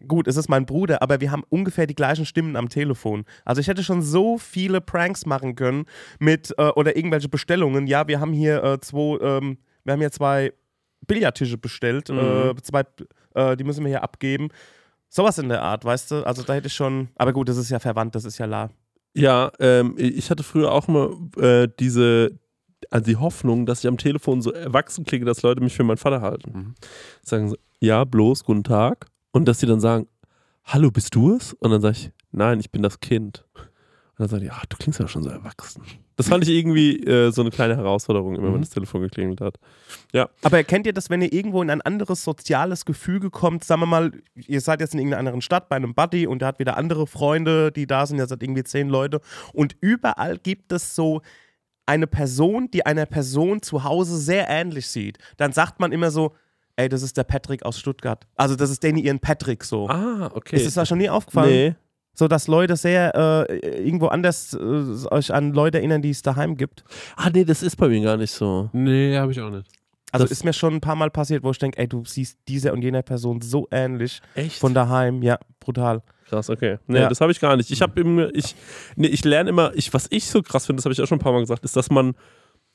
[0.09, 3.25] gut, es ist mein Bruder, aber wir haben ungefähr die gleichen Stimmen am Telefon.
[3.45, 5.85] Also ich hätte schon so viele Pranks machen können
[6.19, 7.87] mit äh, oder irgendwelche Bestellungen.
[7.87, 10.53] Ja, wir haben hier äh, zwei, ähm, wir haben hier zwei
[11.07, 12.19] Billardtische bestellt, Mhm.
[12.19, 12.85] äh, zwei,
[13.35, 14.49] äh, die müssen wir hier abgeben.
[15.15, 16.27] Sowas in der Art, weißt du?
[16.27, 18.71] Also da hätte ich schon, aber gut, das ist ja verwandt, das ist ja la.
[19.13, 22.39] Ja, ähm, ich hatte früher auch immer äh, diese,
[22.91, 25.99] also die Hoffnung, dass ich am Telefon so erwachsen klinge, dass Leute mich für meinen
[25.99, 26.53] Vater halten.
[26.55, 26.75] Mhm.
[27.23, 29.05] Sagen so, ja, bloß, guten Tag.
[29.33, 30.09] Und dass sie dann sagen,
[30.65, 31.53] hallo, bist du es?
[31.53, 33.45] Und dann sage ich, nein, ich bin das Kind.
[34.13, 35.83] Und dann sagen die, ach, du klingst ja schon so erwachsen.
[36.17, 38.55] Das fand ich irgendwie äh, so eine kleine Herausforderung, immer Mhm.
[38.55, 39.57] wenn das Telefon geklingelt hat.
[40.43, 43.65] Aber erkennt ihr das, wenn ihr irgendwo in ein anderes soziales Gefüge kommt?
[43.65, 46.49] Sagen wir mal, ihr seid jetzt in irgendeiner anderen Stadt bei einem Buddy und der
[46.49, 49.21] hat wieder andere Freunde, die da sind, ihr seid irgendwie zehn Leute.
[49.55, 51.23] Und überall gibt es so
[51.87, 55.19] eine Person, die einer Person zu Hause sehr ähnlich sieht.
[55.39, 56.35] Dann sagt man immer so,
[56.77, 58.27] ey, das ist der Patrick aus Stuttgart.
[58.37, 59.89] Also das ist Danny ihren Patrick so.
[59.89, 60.57] Ah, okay.
[60.57, 61.51] Ist es da schon nie aufgefallen?
[61.51, 61.75] Nee.
[62.15, 63.15] So, dass Leute sehr
[63.49, 64.59] äh, irgendwo anders äh,
[65.11, 66.85] euch an Leute erinnern, die es daheim gibt.
[67.17, 68.69] Ah, nee, das ist bei mir gar nicht so.
[68.73, 69.67] Nee, habe ich auch nicht.
[70.13, 72.39] Also Das- ist mir schon ein paar Mal passiert, wo ich denke, ey, du siehst
[72.49, 74.59] dieser und jener Person so ähnlich Echt?
[74.59, 75.23] von daheim.
[75.23, 76.03] Ja, brutal.
[76.29, 76.79] Krass, okay.
[76.87, 77.09] Nee, Ja.
[77.09, 77.71] das habe ich gar nicht.
[77.71, 78.55] Ich habe immer, ich,
[78.97, 81.17] nee, ich lerne immer, ich, was ich so krass finde, das habe ich auch schon
[81.17, 82.15] ein paar Mal gesagt, ist, dass man,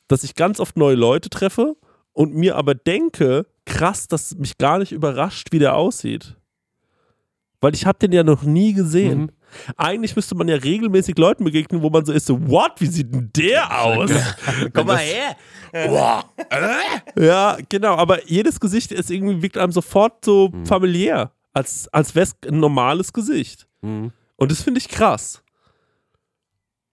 [0.07, 1.75] dass ich ganz oft neue Leute treffe
[2.13, 6.35] und mir aber denke, krass, dass mich gar nicht überrascht, wie der aussieht.
[7.61, 9.19] Weil ich habe den ja noch nie gesehen.
[9.21, 9.29] Mhm.
[9.77, 13.13] Eigentlich müsste man ja regelmäßig Leuten begegnen, wo man so ist, so, what, wie sieht
[13.13, 14.11] denn der aus?
[14.73, 15.35] Komm mal her.
[17.15, 20.65] Ja, genau, aber jedes Gesicht ist irgendwie, wirkt einem sofort so Mhm.
[20.65, 23.67] familiär, als, als wäre es ein normales Gesicht.
[23.81, 24.11] Mhm.
[24.35, 25.41] Und das finde ich krass.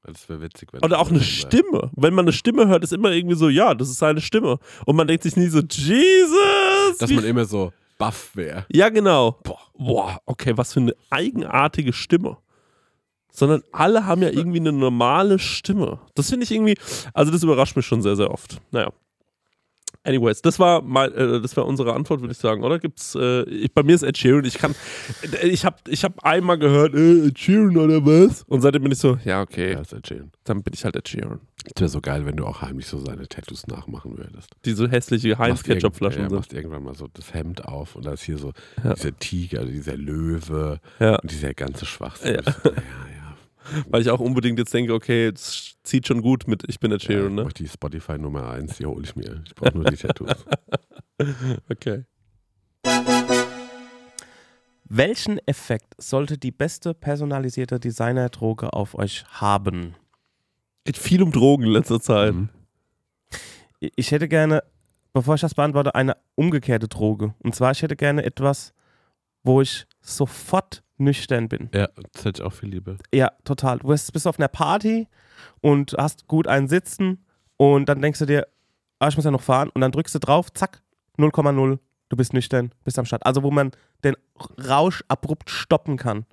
[0.03, 1.21] Das wäre witzig, wenn Oder auch eine.
[1.23, 1.91] Stimme.
[1.97, 4.59] Wenn man eine Stimme hört, ist immer irgendwie so, ja, das ist seine Stimme.
[4.85, 6.99] Und man denkt sich nie so, Jesus!
[6.99, 8.67] Dass man immer so baff wäre.
[8.73, 9.39] ja, genau.
[9.43, 12.39] Boah, boah, okay, was für eine eigenartige Stimme.
[13.31, 15.99] Sondern alle haben ja irgendwie eine normale Stimme.
[16.15, 16.79] Das finde ich irgendwie,
[17.15, 18.61] also das überrascht mich schon sehr, sehr oft.
[18.71, 18.93] Naja.
[20.07, 22.79] Anyways, das war mein, äh, das war unsere Antwort, würde ich sagen, oder?
[22.79, 24.75] Gibt's, äh, ich, bei mir ist Ed Sheeran, ich kann,
[25.43, 28.43] ich habe ich hab einmal gehört, äh, Ed Sheeran oder was?
[28.43, 30.31] Und seitdem bin ich so, ja, okay, Ja, ist erzählen.
[30.45, 31.41] dann bin ich halt Ed Sheeran.
[31.75, 34.51] Es wäre so geil, wenn du auch heimlich so seine Tattoos nachmachen würdest.
[34.67, 36.37] Diese hässliche Machst Heinz-Ketchup-Flaschen irgend- ja, sind.
[36.39, 38.53] machst irgendwann mal so das Hemd auf und da ist hier so
[38.85, 38.93] Ja.
[38.93, 41.17] dieser Tiger, dieser Löwe Ja.
[41.21, 42.35] und dieser ganze Schwachsinn.
[42.35, 42.43] Ja.
[42.43, 42.71] Ja, ja.
[42.73, 43.24] ja.
[43.89, 47.03] Weil ich auch unbedingt jetzt denke, okay, es zieht schon gut mit Ich bin Ed
[47.03, 47.43] ja Sheeran, ich ne?
[47.45, 49.43] brauch die Spotify Nummer 1, die hole ich mir.
[49.47, 50.45] Ich brauche nur die Tattoos.
[51.71, 52.05] Okay.
[54.87, 59.95] Welchen Effekt sollte die beste personalisierte Designerdroge auf euch haben?
[60.85, 62.35] Geht viel um Drogen in letzter Zeit.
[62.35, 62.49] Mhm.
[63.81, 64.63] ich hätte gerne,
[65.13, 67.35] bevor ich das beantworte, eine umgekehrte Droge.
[67.43, 68.75] Und zwar, ich hätte gerne etwas,
[69.43, 71.69] wo ich sofort nüchtern bin.
[71.75, 72.97] Ja, das hätte ich auch viel lieber.
[73.13, 73.79] Ja, total.
[73.79, 75.09] Du bist, auf einer Party
[75.61, 77.25] und hast gut einen Sitzen
[77.57, 78.47] und dann denkst du dir,
[78.99, 80.83] ah, ich muss ja noch fahren und dann drückst du drauf, zack,
[81.19, 81.79] 0,0,
[82.09, 83.27] du bist nüchtern, bist am Start.
[83.27, 83.73] Also wo man
[84.05, 84.17] den
[84.69, 86.27] Rausch abrupt stoppen kann.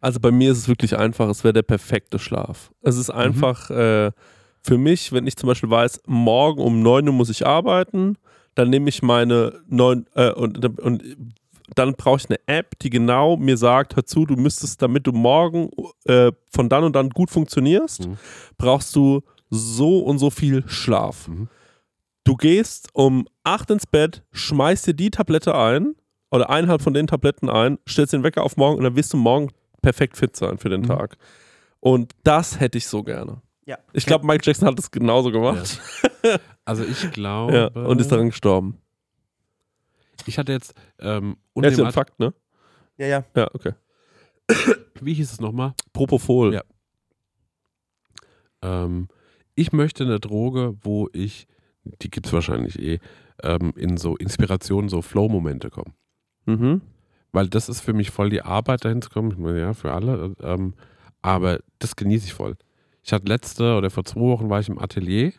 [0.00, 2.70] Also bei mir ist es wirklich einfach, es wäre der perfekte Schlaf.
[2.82, 4.12] Es ist einfach äh,
[4.60, 8.16] für mich, wenn ich zum Beispiel weiß, morgen um 9 Uhr muss ich arbeiten,
[8.54, 11.02] dann nehme ich meine 9 äh, und, und
[11.74, 15.12] dann brauche ich eine App, die genau mir sagt, hör zu, du müsstest, damit du
[15.12, 15.70] morgen
[16.04, 18.16] äh, von dann und dann gut funktionierst, Mhm.
[18.58, 21.28] brauchst du so und so viel Schlaf.
[21.28, 21.48] Mhm.
[22.24, 25.94] Du gehst um 8 ins Bett, schmeißt dir die Tablette ein
[26.30, 29.16] oder eineinhalb von den Tabletten ein, stellst den Wecker auf morgen und dann wirst du
[29.16, 29.48] morgen
[29.82, 30.86] perfekt fit sein für den Mhm.
[30.86, 31.16] Tag.
[31.80, 33.42] Und das hätte ich so gerne.
[33.66, 33.78] Ja.
[33.92, 35.80] Ich glaube, Mike Jackson hat es genauso gemacht.
[36.64, 37.52] Also ich glaube.
[37.74, 37.82] Ja.
[37.82, 38.78] und ist daran gestorben.
[40.26, 40.74] Ich hatte jetzt.
[40.98, 42.34] Ähm, ist ja ein Fakt, ne?
[42.96, 43.24] Ja, ja.
[43.36, 43.72] Ja, okay.
[45.00, 45.74] wie hieß es nochmal?
[45.92, 46.54] Propofol.
[46.54, 46.62] Ja.
[48.62, 49.08] Ähm,
[49.54, 51.46] ich möchte eine Droge, wo ich,
[51.84, 52.98] die gibt es wahrscheinlich eh,
[53.42, 55.94] ähm, in so Inspirationen, so Flow-Momente komme.
[56.46, 56.82] Mhm.
[57.32, 59.30] Weil das ist für mich voll die Arbeit, dahin zu kommen.
[59.32, 60.34] Ich meine, ja, für alle.
[60.40, 60.74] Ähm,
[61.22, 62.56] aber das genieße ich voll.
[63.02, 65.32] Ich hatte letzte oder vor zwei Wochen war ich im Atelier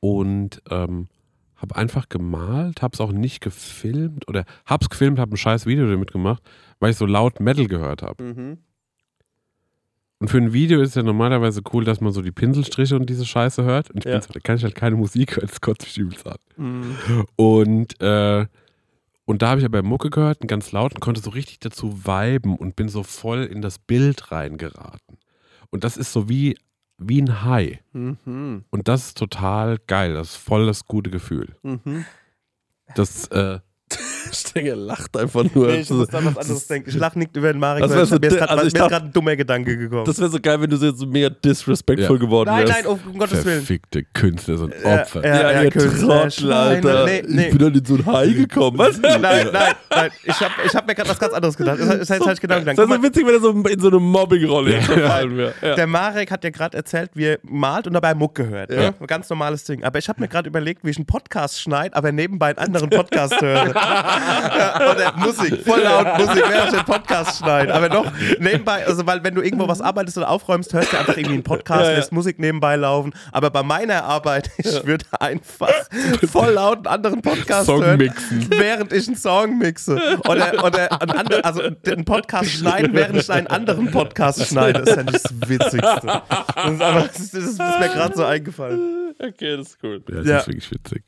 [0.00, 1.08] und ähm,
[1.62, 5.64] habe einfach gemalt, habe es auch nicht gefilmt oder habe es gefilmt, habe ein scheiß
[5.64, 6.42] Video damit gemacht,
[6.80, 8.22] weil ich so laut Metal gehört habe.
[8.22, 8.58] Mhm.
[10.18, 13.08] Und für ein Video ist es ja normalerweise cool, dass man so die Pinselstriche und
[13.08, 13.90] diese Scheiße hört.
[13.90, 14.20] Und ich Ja.
[14.20, 16.36] da kann ich halt keine Musik hören, das kotzt mich übelst an.
[16.56, 16.96] Mhm.
[17.36, 18.46] Und, äh,
[19.24, 22.04] und da habe ich aber Mucke gehört, und ganz laut, und konnte so richtig dazu
[22.06, 25.18] viben und bin so voll in das Bild reingeraten.
[25.70, 26.56] Und das ist so wie,
[26.98, 27.78] wie ein High.
[27.92, 28.64] Mhm.
[28.70, 30.14] Und das ist total geil.
[30.14, 31.56] Das ist voll das gute Gefühl.
[31.62, 32.04] Mhm.
[32.94, 33.60] Das, äh,
[34.52, 35.66] Stenger lacht einfach nur.
[35.68, 36.90] Nee, ich muss an was anderes denken.
[36.90, 39.12] Ich lache nicht über den Marek, Das so mir ist also mir ist gerade ein
[39.12, 40.04] dummer Gedanke gekommen.
[40.04, 42.20] Das wäre so geil, wenn du so jetzt so mega disrespectful Ja.
[42.20, 42.84] geworden nein, wärst.
[42.84, 43.58] nein, um, um Gottes Willen.
[43.58, 45.26] verfickte Künstler sind Ja, Opfer.
[45.26, 45.52] ja.
[45.52, 47.04] ja, ihr Künstler, Trottel, Alter.
[47.06, 47.42] Nee, nee.
[47.44, 48.78] Ich bin dann in so ein High gekommen.
[48.78, 48.98] Was?
[49.00, 50.10] Nein, nein, nein.
[50.24, 51.78] Ich habe ich hab mir gerade was ganz anderes gedacht.
[51.80, 52.78] Das, hätte ich genau gedacht.
[52.78, 54.80] Das ist so witzig, wenn er so in so eine Mobbing-Rolle.
[55.62, 55.74] Ja.
[55.74, 58.70] der Marek hat ja gerade erzählt, wie er malt und dabei Muck gehört.
[58.70, 58.92] Ne?
[58.98, 59.82] Ein ganz normales Ding.
[59.84, 62.90] Aber ich habe mir gerade überlegt, wie ich einen Podcast schneide, aber nebenbei einen anderen
[62.90, 63.72] Podcast höre.
[64.44, 67.74] Oder Musik, voll laut Musik, während ich den Podcast schneide.
[67.74, 71.16] Aber noch nebenbei, also weil wenn du irgendwo was arbeitest oder aufräumst, hörst du einfach
[71.16, 71.96] irgendwie einen Podcast, Ja, ja.
[71.96, 73.12] lässt Musik nebenbei laufen.
[73.32, 75.72] Aber bei meiner Arbeit, ich würde einfach
[76.30, 78.46] voll laut einen anderen Podcast Song hören, mixen.
[78.50, 79.96] während ich einen Song mixe.
[80.28, 84.80] Oder, oder einen anderen, also einen Podcast schneiden, während ich einen anderen Podcast schneide.
[84.82, 86.22] Das ist ja nicht das Witzigste.
[86.54, 89.14] Das ist, einfach, das ist, das ist mir gerade so eingefallen.
[89.18, 90.02] Okay, das ist cool.
[90.08, 90.38] Ja, das Ja.
[90.38, 91.02] ist wirklich witzig.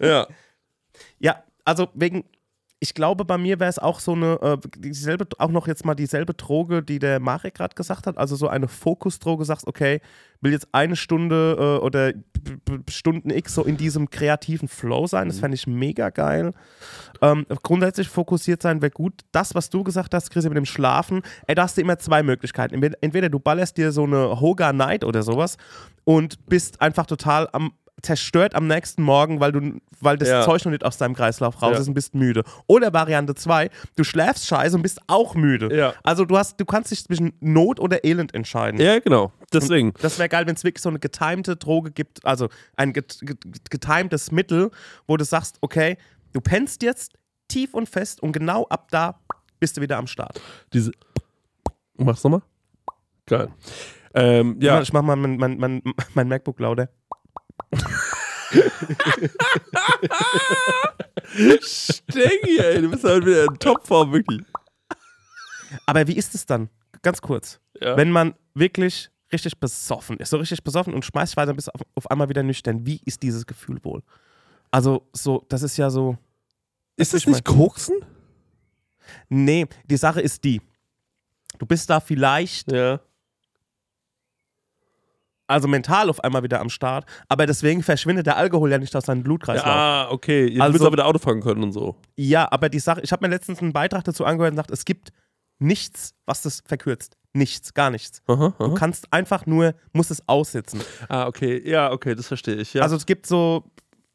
[0.00, 0.26] Ja.
[1.18, 2.24] Ja, also wegen,
[2.84, 5.94] ich glaube, bei mir wäre es auch so eine, äh, dieselbe, auch noch jetzt mal
[5.94, 8.18] dieselbe Droge, die der Marek gerade gesagt hat.
[8.18, 10.02] Also so eine Fokusdroge, sagst, okay,
[10.42, 12.12] will jetzt eine Stunde äh, oder
[12.90, 15.28] Stunden X so in diesem kreativen Flow sein.
[15.28, 16.52] Das fände ich mega geil.
[17.22, 19.22] Ähm, grundsätzlich fokussiert sein wäre gut.
[19.32, 22.22] Das, was du gesagt hast, Chris, mit dem Schlafen, ey, da hast du immer zwei
[22.22, 22.74] Möglichkeiten.
[22.74, 25.56] Entweder, entweder du ballerst dir so eine Hoga Night oder sowas
[26.04, 27.72] und bist einfach total am
[28.04, 30.42] zerstört am nächsten Morgen, weil du weil das Ja.
[30.44, 31.80] Zeug noch nicht aus deinem Kreislauf raus Ja.
[31.80, 32.44] ist und bist müde.
[32.66, 35.74] Oder Variante 2, du schläfst scheiße und bist auch müde.
[35.74, 35.94] Ja.
[36.02, 38.80] Also du hast du kannst dich zwischen Not oder Elend entscheiden.
[38.80, 39.32] Ja, genau.
[39.52, 39.92] Deswegen.
[40.02, 43.38] Das wäre geil, wenn es wirklich so eine getimte Droge gibt, also ein get get
[43.70, 44.70] getimtes Mittel,
[45.06, 45.96] wo du sagst, okay,
[46.32, 47.12] du pennst jetzt
[47.48, 49.20] tief und fest und genau ab da
[49.60, 50.40] bist du wieder am Start.
[50.72, 50.92] Diese.
[51.96, 52.42] Mach's nochmal.
[53.26, 53.48] Geil.
[54.14, 54.80] Ähm, ja.
[54.82, 55.82] Ich mach mal mein, mein, mein,
[56.14, 56.88] mein MacBook lauter.
[61.60, 64.42] Stengi, ey, du bist halt wieder in Topform, wirklich.
[65.86, 66.68] Aber wie ist es dann?
[67.02, 67.60] Ganz kurz.
[67.80, 67.96] Ja.
[67.96, 72.10] Wenn man wirklich richtig besoffen ist, so richtig besoffen und schmeißt weiter bis auf, auf
[72.10, 74.02] einmal wieder nüchtern, wie ist dieses Gefühl wohl?
[74.70, 76.16] Also, so, das ist ja so.
[76.96, 77.96] Ist mein- nicht Koksen?
[79.28, 80.60] Nee, die Sache ist die.
[81.58, 83.00] Du bist da vielleicht, Ja.
[85.46, 89.04] Also mental auf einmal wieder am Start, aber deswegen verschwindet der Alkohol ja nicht aus
[89.04, 89.66] deinem Blutkreislauf.
[89.66, 90.46] Ja, Ah, okay.
[90.46, 91.96] Jetzt Also- du auch wieder Auto fahren können und so.
[92.50, 95.12] aber die Sache, ich habe mir letztens einen Beitrag dazu angehört und gesagt, es gibt
[95.58, 97.16] nichts, was das verkürzt.
[97.32, 98.22] Nichts, gar nichts.
[98.26, 100.80] Aha, Du kannst einfach nur, musst es aussitzen.
[101.08, 101.60] Ah, okay.
[101.68, 102.74] Ja, okay, das verstehe ich.
[102.74, 102.82] Ja.
[102.82, 103.64] Also es gibt so,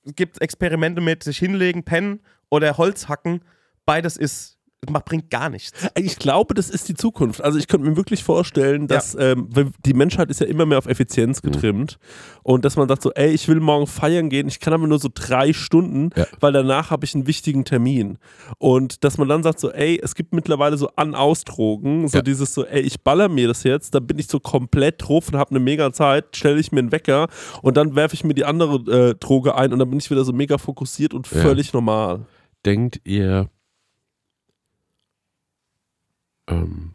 [0.06, 3.42] es gibt Experimente mit sich hinlegen, pennen oder Holz hacken.
[3.86, 4.58] Beides ist
[4.90, 5.72] macht, bringt gar nichts.
[5.98, 7.42] Ich glaube, das ist die Zukunft.
[7.44, 10.78] Also ich könnte mir wirklich vorstellen, dass ähm, weil die Menschheit ist ja immer mehr
[10.78, 11.98] auf Effizienz getrimmt
[12.44, 15.00] und dass man sagt so, ey, ich will morgen feiern gehen, ich kann aber nur
[15.00, 16.26] so drei Stunden, Ja.
[16.40, 18.18] weil danach habe ich einen wichtigen Termin.
[18.58, 22.22] Und dass man dann sagt so, ey, es gibt mittlerweile so An-Aus-Drogen, so Ja.
[22.22, 25.38] dieses so, ey, ich baller mir das jetzt, dann bin ich so komplett drauf und
[25.38, 27.28] habe eine mega Zeit, stelle ich mir einen Wecker
[27.62, 30.24] und dann werfe ich mir die andere äh, Droge ein und dann bin ich wieder
[30.24, 31.42] so mega fokussiert und Ja.
[31.42, 32.26] völlig normal.
[32.66, 33.50] Denkt ihr,
[36.50, 36.94] ähm,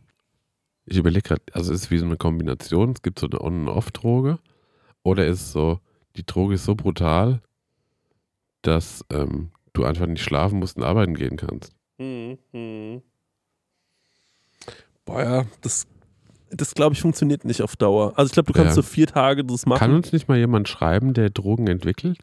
[0.86, 3.62] ich überlege gerade, also ist es wie so eine Kombination, es gibt so eine On-
[3.62, 4.38] und Off-Droge
[5.02, 5.80] oder ist es so,
[6.16, 7.40] die Droge ist so brutal,
[8.62, 11.72] dass ähm, du einfach nicht schlafen musst und arbeiten gehen kannst.
[11.98, 13.02] Mhm.
[15.04, 15.86] Boah, ja, das,
[16.50, 18.12] das glaube ich funktioniert nicht auf Dauer.
[18.16, 18.74] Also ich glaube, du kannst Ja.
[18.74, 19.78] so vier Tage das machen.
[19.78, 22.18] Kann uns nicht mal jemand schreiben, der Drogen entwickelt?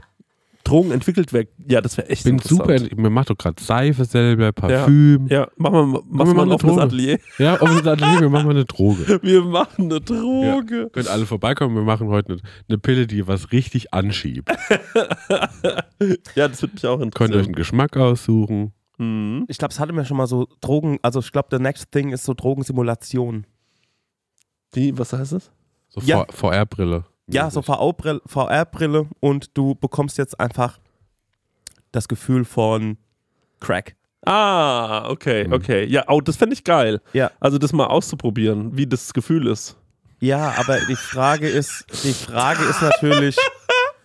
[0.72, 1.50] Drogen entwickelt werden.
[1.68, 5.28] Ja, das wäre echt Ich bin super, mir macht doch gerade Seife selber, Parfüm.
[5.28, 6.82] Ja, machen wir, machen wir wir mal mal ein eine offenes Droge.
[6.84, 7.20] Atelier.
[7.38, 9.20] Ja, auf das Atelier, wir machen mal eine Droge.
[9.24, 10.90] Wir machen eine Droge.
[10.92, 14.50] Könnt alle vorbeikommen, wir machen heute eine, eine Pille, die was richtig anschiebt.
[16.36, 17.46] Ja, das würde mich auch Könnt euch interessieren.
[17.46, 18.74] einen Geschmack aussuchen.
[18.98, 19.46] Mhm.
[19.48, 22.10] Ich glaube, es hatte mir schon mal so Drogen, also ich glaube, the next thing
[22.12, 23.46] ist so Drogensimulation.
[24.74, 25.52] Wie, was heißt das?
[25.90, 26.26] So Ja.
[26.30, 27.06] VR-Brille.
[27.34, 30.80] Ja, so VR-Brille und du bekommst jetzt einfach
[31.92, 32.98] das Gefühl von
[33.60, 33.96] Crack.
[34.26, 35.54] Ah, okay, Mhm.
[35.54, 35.86] okay.
[35.86, 37.02] Ja, oh, das fände ich geil.
[37.14, 37.32] Ja.
[37.40, 39.78] Also das mal auszuprobieren, wie das Gefühl ist.
[40.20, 43.36] Ja, aber die Frage ist, die Frage ist natürlich,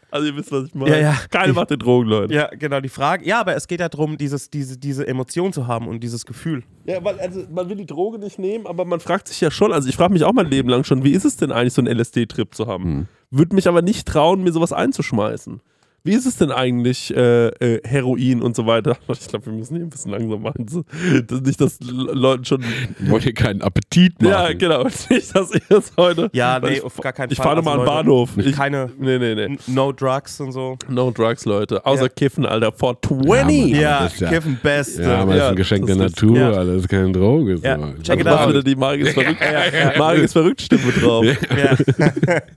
[0.09, 0.93] Also ihr wisst, was ich meine.
[0.93, 1.17] Ja, ja.
[1.31, 2.33] Keine macht den Drogen, Leute.
[2.33, 5.67] ja, genau, die Frage, ja, aber es geht ja darum, dieses, diese, diese Emotion zu
[5.67, 6.63] haben und dieses Gefühl.
[6.87, 9.73] Ja, weil also man will die Droge nicht nehmen, aber man fragt sich ja schon,
[9.73, 11.83] also ich frage mich auch mein Leben lang schon, wie ist es denn eigentlich, so
[11.83, 12.85] einen LSD-Trip zu haben?
[12.85, 13.09] Hm.
[13.31, 15.61] Würde mich aber nicht trauen, mir sowas einzuschmeißen.
[16.07, 18.97] Wie ist es denn eigentlich, äh, äh, Heroin und so weiter?
[19.09, 20.67] Ich glaube, wir müssen hier ein bisschen langsam machen.
[20.69, 20.85] So,
[21.27, 22.63] Das nicht, dass L- Leuten schon.
[23.09, 24.31] Wollt ihr keinen Appetit machen?
[24.33, 24.85] Ja, genau.
[25.11, 26.31] Nicht, dass ich jetzt heute.
[26.33, 27.45] Ja, nee, ich, auf gar keinen Ich Fall.
[27.45, 28.47] fahre nochmal Also, an den Leute, Bahnhof.
[28.47, 29.59] Ich, Keine, nee, nee, nee.
[29.67, 30.77] no drugs und so.
[30.89, 31.85] No drugs, Leute.
[31.85, 32.09] Außer Ja.
[32.09, 32.73] Kiffen, Alter.
[32.73, 33.27] For Ja, 20.
[33.73, 33.81] Mann.
[33.81, 35.03] Ja, das ja- Kiffen Beste.
[35.03, 36.49] Ja, aber das Ja, ist ein Geschenk der das ist- Natur, ja.
[36.51, 36.65] Alter.
[36.75, 37.59] Das ist keine Droge.
[37.63, 38.03] Ja, so.
[38.03, 38.49] check it Das out.
[38.51, 39.41] wieder die Marek ist verrückt.
[39.41, 39.53] Ja,
[39.93, 39.99] ja.
[39.99, 41.25] Marek ist verrückt Stimme drauf.
[41.25, 41.35] Ja.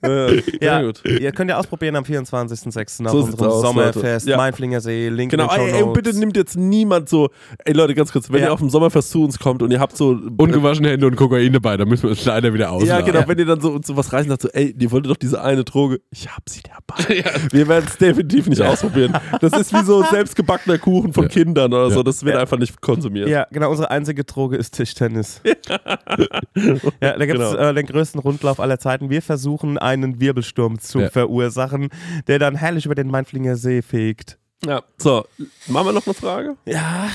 [0.02, 0.30] Ja,
[0.62, 1.02] Ja, sehr gut.
[1.06, 3.06] ihr könnt ja ausprobieren am 24.06.
[3.06, 3.62] auf So sieht's unserem aus,
[3.94, 4.30] Sommerfest, Leute.
[4.32, 4.38] Ja.
[4.38, 7.30] Mainflingersee, Link Genau, in den ey, ey, bitte nimmt jetzt niemand so,
[7.66, 8.48] ey Leute, ganz kurz, wenn Ja.
[8.48, 11.54] ihr auf dem Sommerfest zu uns kommt und ihr habt so Ungewaschene Hände und Kokain
[11.54, 13.06] dabei, da müssen wir uns leider wieder ausladen.
[13.06, 15.18] Ja, genau, wenn ihr dann so, so was reichen sagt, so, ey, ihr wolltet doch
[15.18, 17.24] diese eine Droge, ich hab sie dabei.
[17.52, 19.14] Wir werden es definitiv nicht ausprobieren.
[19.42, 21.30] Das ist wie so selbstgebackener Kuchen von Ja.
[21.30, 22.04] Kindern oder so, Ja.
[22.04, 23.28] das wird einfach nicht konsumiert.
[23.30, 25.42] Ja, genau, unsere einzige Droge ist Tischtennis.
[25.46, 25.58] ja,
[27.18, 27.54] da gibt es Genau.
[27.56, 29.10] äh, den größten Rundlauf aller Zeiten.
[29.10, 31.10] Wir versuchen, einen Wirbelsturm zu Ja.
[31.10, 31.90] verursachen,
[32.28, 34.38] der dann herrlich über den Mainflinger See fegt.
[34.66, 34.82] Ja.
[34.98, 35.26] So,
[35.68, 36.56] machen wir noch eine Frage?
[36.66, 37.10] Ja.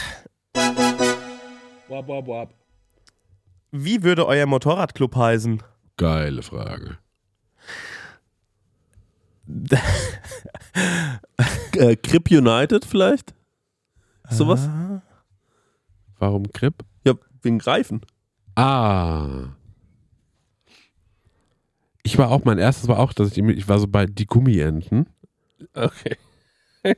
[1.88, 2.54] Wap, wap, wap.
[3.72, 5.62] Wie würde euer Motorradclub heißen?
[5.96, 6.98] Geile Frage.
[11.76, 13.34] Äh, Grip United vielleicht?
[14.30, 14.68] Sowas?
[14.68, 15.02] Ah.
[16.20, 16.84] Warum Grip?
[17.04, 18.00] Ja, wegen Greifen.
[18.54, 19.48] Ah.
[22.04, 25.08] Ich war auch, mein erstes war auch, dass ich, ich war so bei die Gummienten.
[25.74, 26.16] Okay.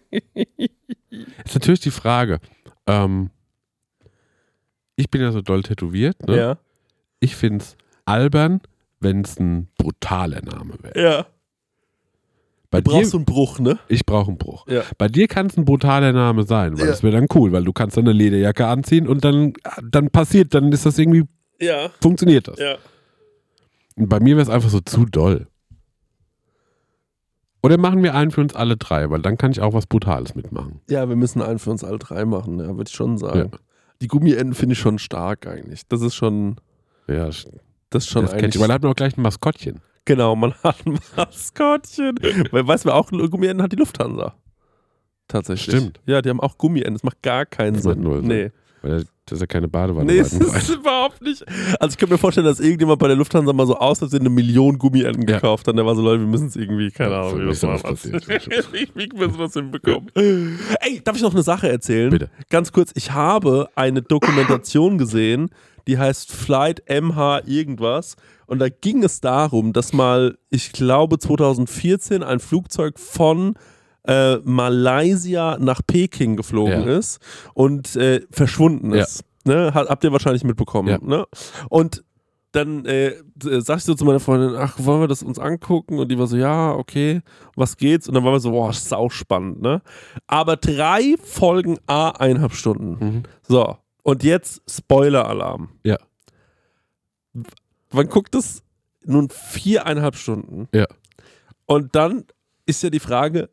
[1.44, 2.40] Ist natürlich die Frage.
[2.86, 3.30] Ähm,
[4.96, 6.26] ich bin ja so doll tätowiert.
[6.26, 6.36] Ne?
[6.36, 6.58] Ja.
[7.20, 8.60] Ich finde es albern,
[9.00, 11.00] wenn es ein brutaler Name wäre.
[11.00, 11.26] Ja.
[12.70, 13.78] Bei Du dir, brauchst so einen Bruch, ne?
[13.88, 14.66] ich brauche einen Bruch.
[14.68, 14.82] Ja.
[14.98, 16.90] Bei dir kann es ein brutaler Name sein, weil Ja.
[16.90, 19.52] das wäre dann cool, weil du kannst dann eine Lederjacke anziehen und dann,
[19.82, 21.24] dann passiert, dann ist das irgendwie,
[21.60, 21.90] Ja.
[22.00, 22.58] funktioniert das.
[22.58, 22.76] Ja.
[23.94, 25.46] Und bei mir wäre es einfach so zu doll.
[27.66, 30.34] Oder machen wir einen für uns alle drei, weil dann kann ich auch was Brutales
[30.34, 30.80] mitmachen.
[30.88, 33.50] Ja, wir müssen einen für uns alle drei machen, ja, würde ich schon sagen.
[33.52, 33.58] Ja.
[34.00, 35.82] Die Gummienden finde ich schon stark eigentlich.
[35.88, 36.56] Das ist schon,
[37.08, 37.46] Ja, das
[37.90, 38.54] das ist schon kennt eigentlich.
[38.56, 38.60] ich.
[38.60, 39.80] Weil da hat man auch gleich ein Maskottchen.
[40.04, 42.16] genau, man hat ein Maskottchen.
[42.50, 43.72] Weil, weißt du, auch Gummienden hat?
[43.72, 44.34] Die Lufthansa.
[45.28, 45.74] Tatsächlich.
[45.76, 46.00] Stimmt.
[46.06, 46.94] Ja, die haben auch Gummienden.
[46.94, 48.00] Das macht gar keinen Das Sinn.
[48.02, 48.28] null Sinn.
[48.28, 48.50] Nee.
[48.86, 50.12] Weil das ist ja keine Badewanne.
[50.12, 51.44] Nee, das ist überhaupt nicht.
[51.80, 54.30] Also ich könnte mir vorstellen, dass irgendjemand bei der Lufthansa mal so aus Versehen eine
[54.30, 55.34] Million Gummienten Ja.
[55.36, 55.76] gekauft hat.
[55.76, 57.82] Der war so, Leute, wir müssen es irgendwie, keine Ahnung, wie das machen.
[57.82, 58.28] passiert.
[58.28, 60.08] Wie müssen wir das hinbekommen?
[60.14, 62.10] Ey, darf ich noch eine Sache erzählen?
[62.10, 62.30] Bitte.
[62.50, 65.50] Ganz kurz, ich habe eine Dokumentation gesehen,
[65.88, 68.16] die heißt Flight MH irgendwas.
[68.46, 73.54] Und da ging es darum, dass mal, ich glaube 2014, ein Flugzeug von
[74.06, 76.98] äh, Malaysia nach Peking geflogen Ja.
[76.98, 77.18] ist
[77.54, 79.02] und äh, verschwunden Ja.
[79.02, 79.24] ist.
[79.44, 79.72] Ne?
[79.74, 80.88] Hat, habt ihr wahrscheinlich mitbekommen.
[80.88, 80.98] Ja.
[81.00, 81.24] Ne?
[81.68, 82.04] Und
[82.52, 85.98] dann äh, sag ich so zu meiner Freundin, ach, wollen wir das uns angucken?
[85.98, 87.20] Und die war so, ja, okay,
[87.54, 88.08] was geht's?
[88.08, 89.82] Und dann waren wir so, boah, sau spannend, ne?
[90.26, 93.04] Aber drei Folgen A eineinhalb Stunden.
[93.04, 93.22] Mhm.
[93.46, 93.76] So.
[94.02, 95.68] Und jetzt Spoiler-Alarm.
[95.84, 95.98] Ja.
[97.92, 98.62] Man guckt es
[99.04, 100.68] nun viereinhalb Stunden.
[100.72, 100.86] Ja.
[101.66, 102.24] Und dann
[102.66, 103.50] ist ja die Frage,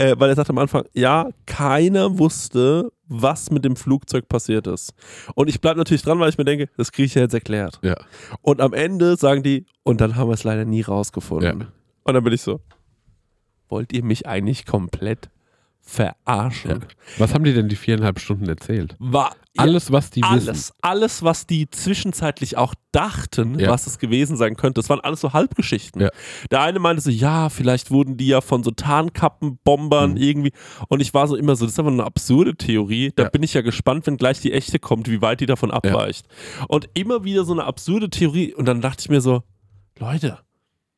[0.00, 4.94] äh, weil er sagt am Anfang, ja, keiner wusste, was mit dem Flugzeug passiert ist.
[5.34, 7.78] Und ich bleibe natürlich dran, weil ich mir denke, das kriege ich ja jetzt erklärt.
[7.82, 7.96] Ja.
[8.40, 11.60] Und am Ende sagen die, und dann haben wir es leider nie rausgefunden.
[11.60, 11.66] Ja.
[12.04, 12.60] Und dann bin ich so,
[13.68, 15.28] wollt ihr mich eigentlich komplett
[15.82, 16.84] verarschen?
[17.18, 18.94] Was haben die denn die viereinhalb Stunden erzählt?
[18.98, 20.48] War Alles, was die wissen.
[20.48, 23.70] alles, alles, was die zwischenzeitlich auch dachten, Ja.
[23.70, 26.02] was es gewesen sein könnte, das waren alles so Halbgeschichten.
[26.02, 26.10] Ja.
[26.50, 30.16] Der eine meinte so, ja, vielleicht wurden die ja von so Tarnkappenbombern Mhm.
[30.16, 30.52] irgendwie.
[30.88, 33.12] Und ich war so immer so, das ist aber eine absurde Theorie.
[33.14, 33.28] Da Ja.
[33.28, 36.26] bin ich ja gespannt, wenn gleich die echte kommt, wie weit die davon abweicht.
[36.68, 38.54] Und immer wieder so eine absurde Theorie.
[38.54, 39.42] Und dann dachte ich mir so,
[39.98, 40.38] Leute,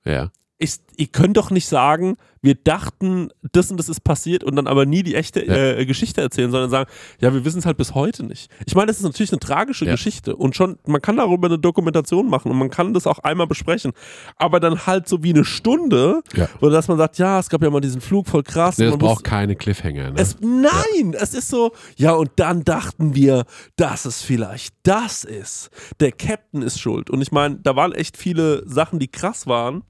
[0.05, 0.31] Ja.
[0.63, 4.67] Ist, ihr könnt doch nicht sagen, wir dachten, das und das ist passiert und dann
[4.67, 5.55] aber nie die echte Ja.
[5.79, 6.91] äh, Geschichte erzählen, sondern sagen,
[7.21, 8.51] ja, wir wissen es halt bis heute nicht.
[8.67, 9.93] Ich meine, das ist natürlich eine tragische Ja.
[9.93, 13.47] Geschichte und schon, man kann darüber eine Dokumentation machen und man kann das auch einmal
[13.47, 13.93] besprechen,
[14.37, 16.49] aber dann halt so wie eine Stunde, Ja.
[16.61, 18.77] wo dass man sagt, ja, es gab ja mal diesen Flug voll krass.
[18.79, 20.11] Nee, man braucht wusste- keine Cliffhanger.
[20.11, 20.15] Ne?
[20.17, 23.45] es, nein, es ist so, ja, und dann dachten wir,
[23.77, 25.71] dass es vielleicht das ist.
[26.01, 27.09] Der Captain ist schuld.
[27.09, 29.83] Und ich meine, da waren echt viele Sachen, die krass waren.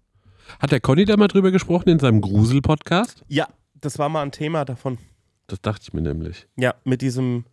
[0.60, 3.24] Hat der Conny da mal drüber gesprochen in seinem Grusel-Podcast?
[3.28, 3.48] Ja,
[3.80, 4.98] das war mal ein Thema davon.
[5.46, 6.46] Das dachte ich mir nämlich.
[6.56, 7.44] Ja, mit diesem,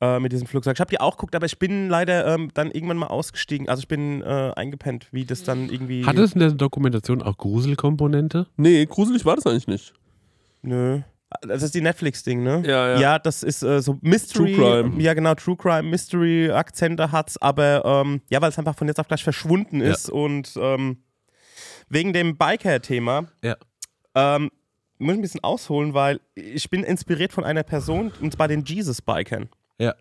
[0.00, 0.76] äh, mit diesem Flugzeug.
[0.76, 3.68] Ich habe die auch geguckt, aber ich bin leider ähm, dann irgendwann mal ausgestiegen.
[3.68, 6.04] Also ich bin äh, eingepennt, wie das dann irgendwie.
[6.04, 8.46] Hat es in der Dokumentation auch Gruselkomponente?
[8.56, 9.94] Nee, gruselig war das eigentlich nicht.
[10.62, 11.00] Nö.
[11.42, 12.62] Das ist die Netflix-Ding, ne?
[12.64, 13.00] Ja, ja.
[13.00, 14.54] Ja, das ist äh, so Mystery.
[14.54, 15.02] True Crime.
[15.02, 19.08] Ja, genau, True Crime, Mystery-Akzente hat's, aber ähm, ja, weil es einfach von jetzt auf
[19.08, 19.90] gleich verschwunden Ja.
[19.92, 20.98] ist und ähm,
[21.88, 23.56] wegen dem Biker-Thema Ja.
[24.14, 24.50] ähm,
[24.98, 28.64] muss ich ein bisschen ausholen, weil ich bin inspiriert von einer Person, und zwar den
[28.64, 29.48] Jesus-Bikern.
[29.78, 29.94] Ja.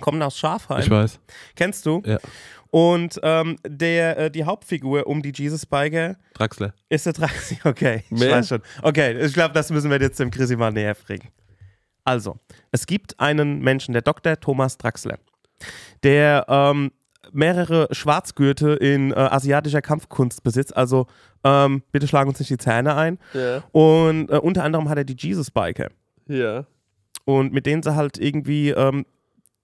[0.00, 0.80] Kommen aus Schafheim.
[0.80, 1.20] Ich weiß.
[1.54, 2.02] Kennst du?
[2.04, 2.18] Ja.
[2.70, 6.72] Und ähm, der, äh, die Hauptfigur um die Jesus Biker Draxler.
[6.88, 7.58] ist der Traxi.
[7.64, 8.30] Okay, ich Wer?
[8.32, 8.62] weiß schon.
[8.80, 11.28] Okay, ich glaube, das müssen wir jetzt dem Chrissy mal näher bringen.
[12.04, 12.38] Also,
[12.72, 14.40] es gibt einen Menschen, der Dr.
[14.40, 15.18] Thomas Draxler,
[16.02, 16.90] der ähm,
[17.32, 20.76] mehrere Schwarzgürte in äh, asiatischer Kampfkunst besitzt.
[20.76, 21.06] Also,
[21.44, 23.18] ähm, bitte schlagen uns nicht die Zähne ein.
[23.34, 23.62] Ja.
[23.72, 25.88] Und äh, unter anderem hat er die Jesus Biker.
[26.26, 26.64] Ja.
[27.24, 29.06] Und mit denen sie halt irgendwie, ähm,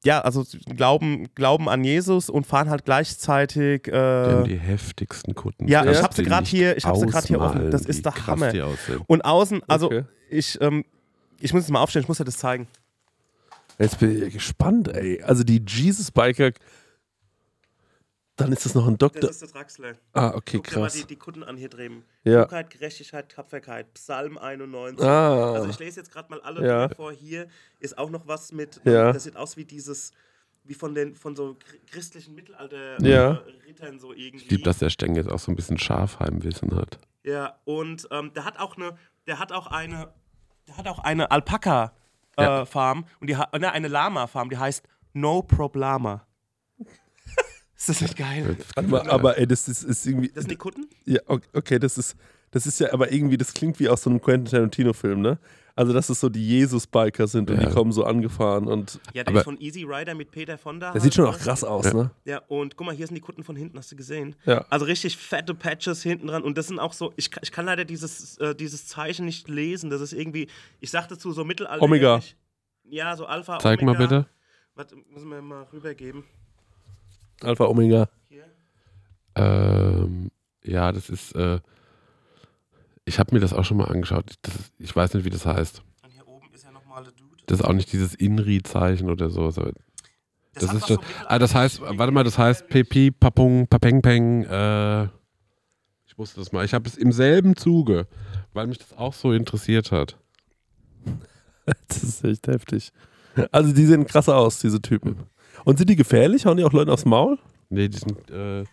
[0.04, 0.44] ja, also
[0.76, 3.82] glauben, glauben an Jesus und fahren halt gleichzeitig.
[3.82, 5.66] Die haben Äh, die heftigsten Kutten.
[5.66, 7.70] ja, Kannst ich hab sie nicht hier- ich hab sie grad hier offen.
[7.72, 8.52] Das ist der Hammer.
[9.08, 10.04] Und außen, also Okay.
[10.30, 10.84] ich, ähm,
[11.40, 12.68] ich muss es mal aufstellen, ich muss dir das zeigen.
[13.80, 15.22] Jetzt bin ich gespannt, ey.
[15.22, 16.50] Also die Jesus Biker.
[18.38, 19.28] Dann ist das noch ein Doktor.
[19.28, 19.94] ist der Draxler.
[20.14, 20.94] Ah, okay, Guck dir mal krass.
[20.94, 22.04] die, die Kunden an hier drüben.
[22.24, 22.44] Ja.
[22.46, 25.04] Klugheit, Gerechtigkeit, Tapferkeit, Psalm 91.
[25.06, 25.52] Ah.
[25.54, 26.88] Also ich lese jetzt gerade mal alle Ja.
[26.88, 27.12] Vor.
[27.12, 27.48] Hier
[27.80, 29.12] ist auch noch was mit, Ja.
[29.12, 30.12] das sieht aus wie dieses,
[30.64, 33.42] wie von den von so chr- christlichen Mittelalter Ja.
[33.66, 34.44] Rittern so irgendwie.
[34.44, 36.98] Ich liebe, dass der Steng jetzt auch so ein bisschen Schafheimwissen hat.
[37.24, 40.12] Ja, und ähm, der hat auch eine, der hat auch eine,
[40.68, 41.92] der hat auch eine Alpaka
[42.36, 42.64] äh,
[43.20, 46.24] und die hat ne, eine Lama Farm, die heißt No Problama.
[47.88, 48.56] Ist das nicht geil?
[48.74, 50.28] Warte mal, aber ey, das ist, ist irgendwie.
[50.28, 50.86] Das sind die Kunden?
[51.04, 52.16] Ja, ok- okay, das ist,
[52.50, 55.38] das ist ja, aber irgendwie, das klingt wie aus so einem Quentin Tarantino-Film, ne?
[55.76, 57.68] Also, dass es so die Jesus-Biker sind und Ja.
[57.68, 60.90] die kommen so angefahren und Ja, der Aber- ist von Easy Rider mit Peter Fonda.
[60.90, 61.44] der sieht schon halt, auch ne?
[61.44, 61.94] krass aus, Ja.
[61.94, 62.10] ne?
[62.24, 64.34] Ja, und guck mal, hier sind die Kunden von hinten, hast du gesehen?
[64.44, 64.64] Ja.
[64.70, 66.42] Also richtig fette Patches hinten dran.
[66.42, 69.46] Und das sind auch so, ich, kann- ich kann leider dieses, äh, dieses Zeichen nicht
[69.48, 69.88] lesen.
[69.88, 70.48] Das ist irgendwie,
[70.80, 71.80] ich sag dazu so Mittelalter.
[71.80, 72.20] Omega.
[72.90, 73.98] Ja, so Alpha, Zeig Omega.
[74.00, 74.26] mal bitte.
[74.74, 76.24] Warte, müssen wir mal rübergeben.
[77.42, 78.08] Alpha Omega.
[79.38, 80.30] Ähm,
[80.64, 81.34] ja, das ist.
[81.34, 81.60] Äh,
[83.04, 84.34] ich habe mir das auch schon mal angeschaut.
[84.42, 85.82] Das ich weiß nicht, wie das heißt.
[86.02, 87.36] Und hier oben ist ja nochmal der Dude.
[87.46, 89.50] Das ist auch nicht dieses Inri-Zeichen oder so.
[89.50, 89.70] so.
[90.54, 94.02] Das, hat ist das, so ah, das heißt, warte mal, das heißt Pepi, Papung, Papeng,
[94.02, 94.44] Peng.
[94.44, 95.04] Äh,
[96.06, 96.64] ich wusste das mal.
[96.64, 98.06] Ich habe es im selben Zuge,
[98.52, 100.16] weil mich das auch so interessiert hat.
[101.88, 102.92] Das ist echt heftig.
[103.52, 105.26] Also, die sehen krasser aus, diese Typen.
[105.64, 106.46] Und sind die gefährlich?
[106.46, 107.38] Hauen die auch Leuten aufs Maul?
[107.70, 108.30] Nee, die sind.
[108.30, 108.64] Äh,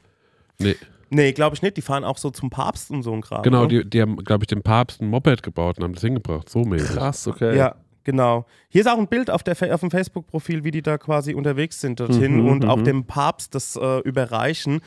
[0.60, 0.76] nee,
[1.12, 1.78] Nee, glaube ich nicht.
[1.78, 3.44] Die fahren auch so zum Papst und so ein Kram.
[3.44, 3.68] genau, ne?
[3.68, 6.50] die, die haben, glaube ich, dem Papst ein Moped gebaut und haben das hingebracht.
[6.50, 6.90] So mäßig.
[6.90, 7.56] Krass, okay.
[7.56, 8.46] Ja, genau.
[8.70, 11.80] Hier ist auch ein Bild auf, der, auf dem Facebook-Profil, wie die da quasi unterwegs
[11.80, 12.84] sind dorthin Mhm, und auch mhm.
[12.86, 14.82] dem Papst das äh, überreichen.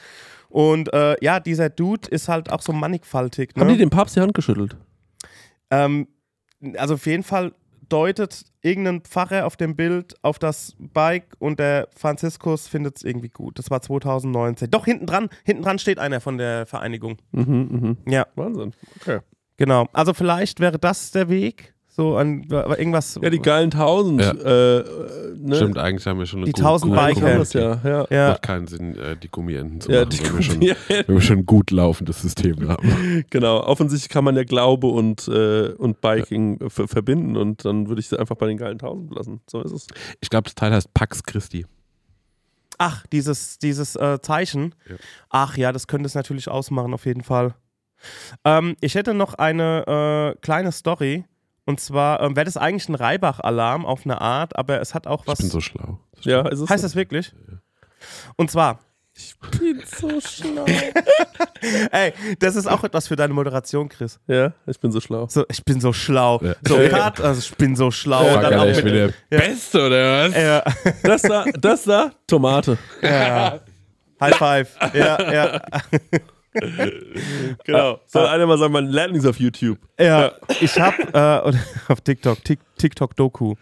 [0.49, 3.55] Und äh, ja, dieser Dude ist halt auch so mannigfaltig.
[3.55, 3.63] Ne?
[3.63, 4.77] Haben die dem Papst die Hand geschüttelt?
[5.71, 6.09] ähm,
[6.77, 7.53] also auf jeden Fall
[7.89, 13.28] deutet irgendein Pfarrer auf dem Bild auf das Bike und der Franziskus findet es irgendwie
[13.28, 13.59] gut.
[13.59, 14.70] Das war 2019.
[14.70, 17.18] Doch, hinten dran, hinten dran steht einer von der Vereinigung.
[17.32, 17.97] Mhm, mhm.
[18.07, 18.72] Ja, Wahnsinn.
[19.01, 19.20] Okay.
[19.57, 19.86] genau.
[19.93, 21.74] Also vielleicht wäre das der Weg.
[21.99, 23.19] So an irgendwas.
[23.21, 24.21] Ja, die geilen tausend.
[24.21, 24.31] Ja.
[24.31, 24.85] Äh,
[25.37, 25.57] ne?
[25.57, 27.21] Stimmt, eigentlich haben wir schon eine Die gute- 1000 gute Biker.
[27.21, 27.59] Community.
[27.59, 28.07] ja, ja.
[28.09, 31.15] ja, Macht keinen Sinn, äh, die Gummienten zu Ja, machen, die wenn, wir schon, wenn
[31.17, 33.25] wir schon ein gut laufendes System haben.
[33.31, 37.99] Genau, offensichtlich kann man ja Glaube und, äh, und Biking ver verbinden und dann würde
[38.01, 39.41] ich sie einfach bei den geilen Tausend lassen.
[39.51, 39.89] So ist es.
[40.21, 41.67] Ich glaube, das Teil heißt Pax Christi.
[42.79, 44.73] Ach, dieses, dieses äh, Zeichen.
[44.89, 44.95] Ja.
[45.31, 47.55] Ach ja, das könnte es natürlich ausmachen, auf jeden Fall.
[48.45, 51.25] Ähm, ich hätte noch eine äh, kleine Story.
[51.69, 55.27] Und zwar ähm, wäre das eigentlich ein Reibach-Alarm auf eine Art, aber es hat auch
[55.27, 55.39] was.
[55.39, 55.99] Ich bin so schlau.
[56.23, 56.87] Ja, ist es heißt so?
[56.87, 57.35] das wirklich?
[58.37, 58.79] Und zwar,
[59.14, 60.64] Ich bin so schlau.
[61.93, 64.19] ey, das ist auch etwas für deine Moderation, Chris.
[64.27, 65.27] Ja, ich bin so schlau.
[65.29, 66.41] So, ich bin so schlau.
[66.43, 66.55] Ja.
[66.66, 68.35] So, Kat, also ich bin so schlau.
[68.35, 70.35] Und dann auch ich bin der Beste, oder was?
[70.35, 70.62] ja,
[71.03, 72.79] Das da, das da, Tomate.
[73.03, 73.61] ja.
[74.23, 74.77] High five.
[74.95, 75.61] Ja, ja.
[77.65, 78.01] Genau.
[78.07, 79.79] Soll einer mal sagen, man lernt nichts auf YouTube.
[79.99, 83.55] Ja, ich habe äh, oder auf TikTok, Tik, TikTok Doku.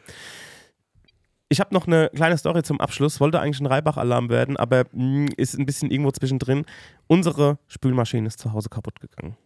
[1.49, 3.20] Ich habe noch eine kleine Story zum Abschluss.
[3.20, 6.64] Wollte eigentlich ein Reibach-Alarm werden, aber mh, ist ein bisschen irgendwo zwischendrin.
[7.07, 9.37] Unsere Spülmaschine ist zu Hause kaputt gegangen.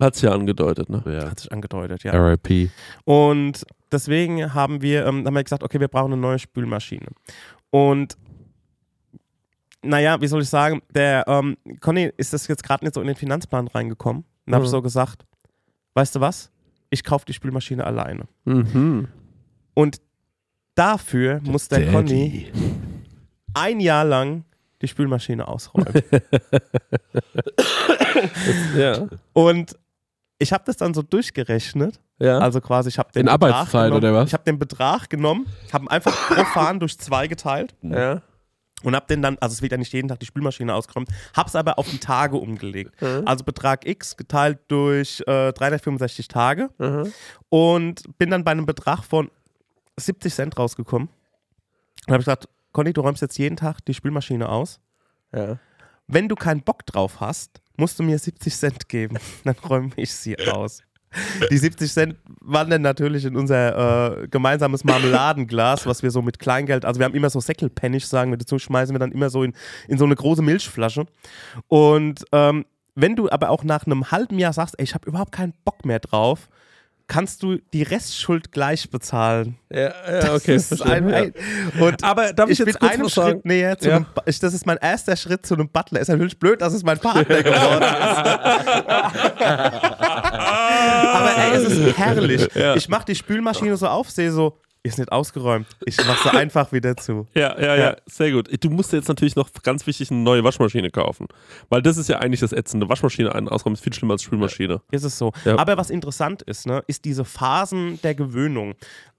[0.00, 1.02] Hat's ja angedeutet, ne?
[1.06, 1.30] Ja.
[1.30, 2.12] Hat sich angedeutet, ja.
[2.12, 2.70] RIP.
[3.04, 7.08] Und deswegen haben wir, ähm, haben wir gesagt, okay, wir brauchen eine neue Spülmaschine.
[7.70, 8.16] Und
[9.82, 13.06] naja, wie soll ich sagen, der ähm, Conny ist das jetzt gerade nicht so in
[13.06, 14.24] den Finanzplan reingekommen.
[14.46, 14.66] Und habe Mhm.
[14.66, 15.24] ich so gesagt,
[15.94, 16.50] weißt du was?
[16.90, 18.24] Ich kaufe die Spülmaschine alleine.
[18.44, 19.08] Mhm.
[19.74, 20.00] Und
[20.74, 22.50] dafür muss der Conny
[23.54, 24.44] ein Jahr lang
[24.82, 25.92] die Spülmaschine ausräumen.
[28.76, 29.06] Ja.
[29.32, 29.76] Und
[30.38, 32.00] ich habe das dann so durchgerechnet.
[32.18, 32.38] Ja.
[32.38, 34.28] Also quasi, ich habe den In Betrag Arbeitszeit genommen, oder was?
[34.28, 38.22] Ich habe den Betrag genommen, habe ihn einfach profan durch zwei geteilt ja.
[38.82, 41.48] Und habe den dann, also es wird ja nicht jeden Tag die Spülmaschine ausgeräumt, habe
[41.48, 43.00] es aber auf die Tage umgelegt.
[43.02, 43.22] Mhm.
[43.26, 47.12] Also Betrag X geteilt durch äh, 365 Tage Mhm.
[47.48, 49.30] und bin dann bei einem Betrag von
[49.96, 51.08] 70 Cent rausgekommen.
[52.06, 54.78] Und habe ich gesagt, Conny, du räumst jetzt jeden Tag die Spülmaschine aus.
[55.34, 55.58] Ja.
[56.06, 59.18] Wenn du keinen Bock drauf hast, musst du mir 70 Cent geben.
[59.44, 60.82] Dann räume ich sie aus.
[61.50, 66.84] Die 70 Cent wandern natürlich in unser äh, gemeinsames Marmeladenglas, was wir so mit Kleingeld,
[66.84, 69.54] also wir haben immer so Säckelpennig, sagen wir dazu, schmeißen wir dann immer so in,
[69.88, 71.06] in so eine große Milchflasche.
[71.68, 75.32] Und ähm, wenn du aber auch nach einem halben Jahr sagst, ey, ich habe überhaupt
[75.32, 76.48] keinen Bock mehr drauf,
[77.06, 79.56] kannst du die Restschuld gleich bezahlen.
[79.70, 80.56] Ja, ja Das okay.
[80.56, 81.22] ist ein, ja.
[81.80, 83.96] und Aber darf ich, ich jetzt was Schritt näher zu Ja.
[83.96, 86.00] einem, ich, das ist mein erster Schritt zu einem Butler.
[86.00, 89.38] Ist natürlich blöd, dass es mein Partner geworden ist.
[91.18, 92.48] Aber ey, es ist herrlich.
[92.54, 92.74] Ja.
[92.76, 95.66] Ich mache die Spülmaschine so auf, sehe so, ist nicht ausgeräumt.
[95.84, 97.26] Ich mache sie einfach wieder zu.
[97.34, 97.96] Ja, ja, ja, Ja.
[98.06, 98.48] sehr gut.
[98.62, 101.26] Du musst jetzt natürlich noch ganz wichtig eine neue Waschmaschine kaufen.
[101.68, 102.88] Weil das ist ja eigentlich das Ätzende.
[102.88, 104.80] Waschmaschine ein ausräumen ist viel schlimmer als Spülmaschine.
[104.90, 105.32] Ist es so.
[105.44, 105.58] Ja.
[105.58, 108.74] Aber was interessant ist, ne, ist diese Phasen der Gewöhnung.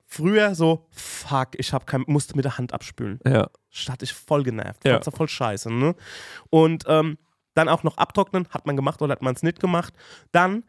[0.07, 3.19] Früher so, fuck, ich hab kein, musste mit der Hand abspülen.
[3.27, 3.49] Ja.
[3.69, 4.83] Statt ich voll genervt.
[4.85, 5.93] Ja voll scheiße, ne?
[6.49, 7.17] Und ähm,
[7.53, 9.93] dann auch noch abtrocknen, hat man gemacht oder hat man es nicht gemacht.
[10.31, 10.63] Dann,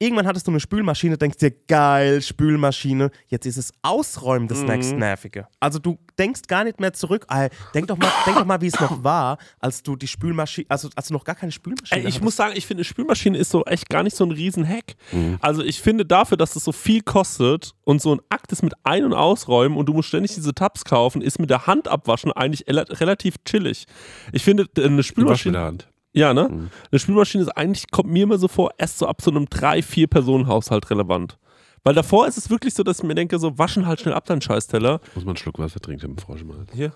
[0.00, 3.10] irgendwann hattest du eine Spülmaschine, denkst dir, geil, Spülmaschine.
[3.28, 4.66] Jetzt ist es Ausräumen das Mhm.
[4.66, 5.46] nächste Nervige.
[5.60, 7.26] Also du denkst gar nicht mehr zurück.
[7.30, 10.66] Ey, denk doch mal, denk doch mal, wie es noch war, als du die Spülmaschine,
[10.68, 12.24] also als du noch gar keine Spülmaschine Ey, ich hattest.
[12.24, 14.94] muss sagen, ich finde, eine Spülmaschine ist so echt gar nicht so ein Riesen-Hack.
[15.12, 15.38] Mhm.
[15.40, 18.72] Also ich finde dafür, dass es so viel kostet und so ein Akt ist mit
[18.82, 22.32] Ein- und Ausräumen und du musst ständig diese Tabs kaufen, ist mit der Hand abwaschen
[22.32, 23.86] eigentlich relativ chillig.
[24.32, 25.54] Ich finde, äh, eine Spülmaschine...
[25.58, 25.88] Waschmittlerhand.
[26.12, 26.48] Ja, ne?
[26.48, 26.70] Mhm.
[26.90, 29.82] Eine Spülmaschine ist eigentlich, kommt mir immer so vor, erst so ab so einem drei,
[29.82, 31.38] vier Personen-Haushalt relevant.
[31.82, 34.26] Weil davor ist es wirklich so, dass ich mir denke, so waschen halt schnell ab
[34.26, 35.00] deinen Scheißteller.
[35.14, 36.66] Muss man einen Schluck Wasser trinken, bevor ich mal.
[36.72, 36.92] Hier.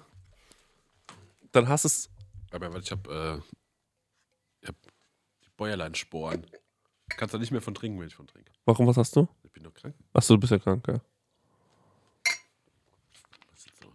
[1.53, 2.11] Dann hast es.
[2.51, 3.37] Aber warte, ich hab, äh,
[4.61, 6.47] ich hab die Bäuerleinsporen.
[7.17, 8.53] Kannst du nicht mehr von trinken, wenn ich von trinke.
[8.65, 9.29] Warum, was hast du?
[9.43, 9.95] Ich bin doch krank.
[10.13, 11.01] Achso, du bist ja krank, ja.
[13.51, 13.93] Das ist so.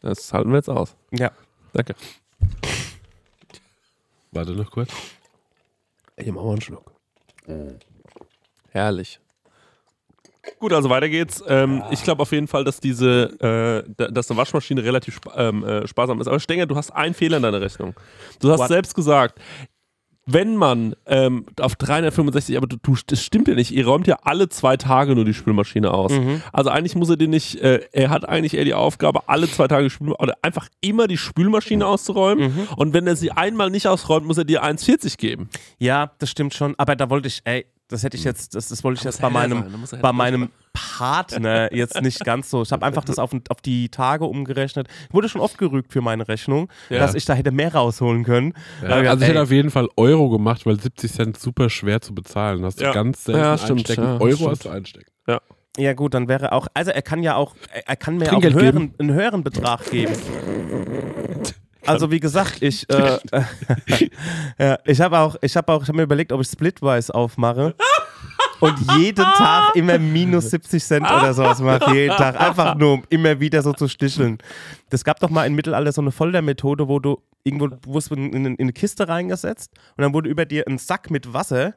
[0.00, 0.97] Das halten wir jetzt aus.
[1.10, 1.30] Ja.
[1.72, 1.94] Danke.
[4.32, 4.90] Warte noch kurz.
[6.18, 6.92] Hier machen wir einen Schluck.
[8.70, 9.20] Herrlich.
[10.58, 11.42] Gut, also weiter geht's.
[11.46, 15.48] Ähm, Ich glaube auf jeden Fall, dass diese, äh, da- dass eine Waschmaschine relativ spa
[15.48, 16.26] ähm, äh, sparsam ist.
[16.26, 17.94] Aber Stenger, du hast einen Fehler in deiner Rechnung.
[18.40, 18.68] Du hast What?
[18.68, 19.38] selbst gesagt,
[20.30, 24.18] wenn man ähm, auf 365, aber du, du, das stimmt ja nicht, ihr räumt ja
[24.22, 26.12] alle zwei Tage nur die Spülmaschine aus.
[26.52, 29.68] Also eigentlich muss er den nicht, äh, er hat eigentlich eher die Aufgabe, alle zwei
[29.68, 32.68] Tage Spül oder einfach immer die Spülmaschine auszuräumen.
[32.76, 35.48] Und wenn er sie einmal nicht ausräumt, muss er dir 1,40 geben.
[35.78, 36.74] Ja, das stimmt schon.
[36.76, 39.30] Aber da wollte ich, ey, das hätte ich jetzt, das, das wollte ich jetzt bei
[39.30, 39.64] meinem,
[40.00, 42.62] bei meinem Partner jetzt nicht ganz so.
[42.62, 44.88] Ich habe einfach das auf, auf die Tage umgerechnet.
[45.08, 46.98] Ich wurde schon oft gerügt für meine Rechnung, Ja.
[46.98, 48.52] dass ich da hätte mehr rausholen können.
[48.82, 51.38] Hab ich also ich gedacht, hätte ey, auf jeden Fall Euro gemacht, weil 70 Cent
[51.38, 52.64] super schwer zu bezahlen.
[52.64, 52.92] Hast du Ja.
[52.92, 54.02] ganz selten Ja, stimmt, einstecken.
[54.04, 54.50] ja, Euro stimmt.
[54.50, 55.10] hast du einstecken.
[55.76, 57.54] Ja gut, dann wäre auch, also er kann ja auch,
[57.86, 60.12] er kann mir auch einen höheren, einen höheren Betrag geben.
[61.86, 63.18] Also wie gesagt, ich, äh,
[64.58, 67.74] ja, ich habe auch, ich habe auch, ich habe mir überlegt, ob ich Splitwise aufmache
[68.60, 73.04] und jeden Tag immer minus 70 Cent oder sowas mache, jeden Tag, einfach nur um
[73.08, 74.38] immer wieder so zu sticheln.
[74.90, 78.46] Das gab doch mal im Mittelalter so eine Foltermethode, wo du irgendwo, wurdest in, in,
[78.46, 81.74] in eine Kiste reingesetzt und dann wurde über dir ein Sack mit Wasser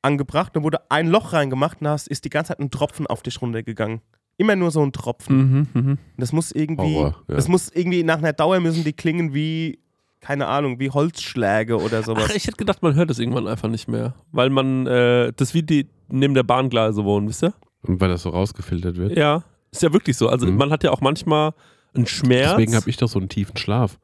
[0.00, 3.22] angebracht, dann wurde ein Loch reingemacht und da ist die ganze Zeit ein Tropfen auf
[3.22, 4.00] dich runtergegangen.
[4.42, 5.36] Immer nur so ein Tropfen.
[5.72, 5.98] Mhm, mhm.
[6.16, 7.36] Das muss irgendwie, Horror, ja.
[7.36, 9.78] das muss irgendwie nach einer Dauer müssen die klingen wie,
[10.20, 12.26] keine Ahnung, wie Holzschläge oder sowas.
[12.30, 14.14] Ach, ich hätte gedacht, man hört es irgendwann einfach nicht mehr.
[14.32, 17.54] Weil man, äh, das wie die neben der Bahngleise wohnen, wisst ihr?
[17.82, 19.16] Und weil das so rausgefiltert wird.
[19.16, 20.28] Ja, ist ja wirklich so.
[20.28, 20.56] Also Mhm.
[20.56, 21.52] man hat ja auch manchmal
[21.94, 22.50] einen Schmerz.
[22.52, 23.98] Deswegen habe ich doch so einen tiefen Schlaf.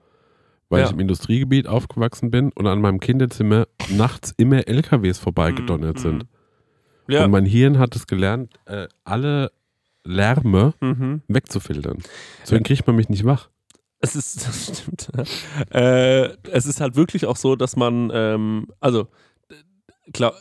[0.69, 0.87] Weil Ja.
[0.87, 6.27] ich im Industriegebiet aufgewachsen bin und an meinem Kinderzimmer nachts immer LKWs vorbeigedonnert sind.
[7.09, 7.25] ja.
[7.25, 9.51] Und mein Hirn hat es gelernt, äh, alle
[10.09, 11.23] Lärme mhm.
[11.29, 11.99] wegzufiltern.
[12.43, 13.49] Deswegen kriegt man mich nicht wach.
[14.01, 15.09] Es ist, das stimmt.
[15.75, 19.09] äh, es ist halt wirklich auch so, dass man, ähm, also,
[20.13, 20.33] klar,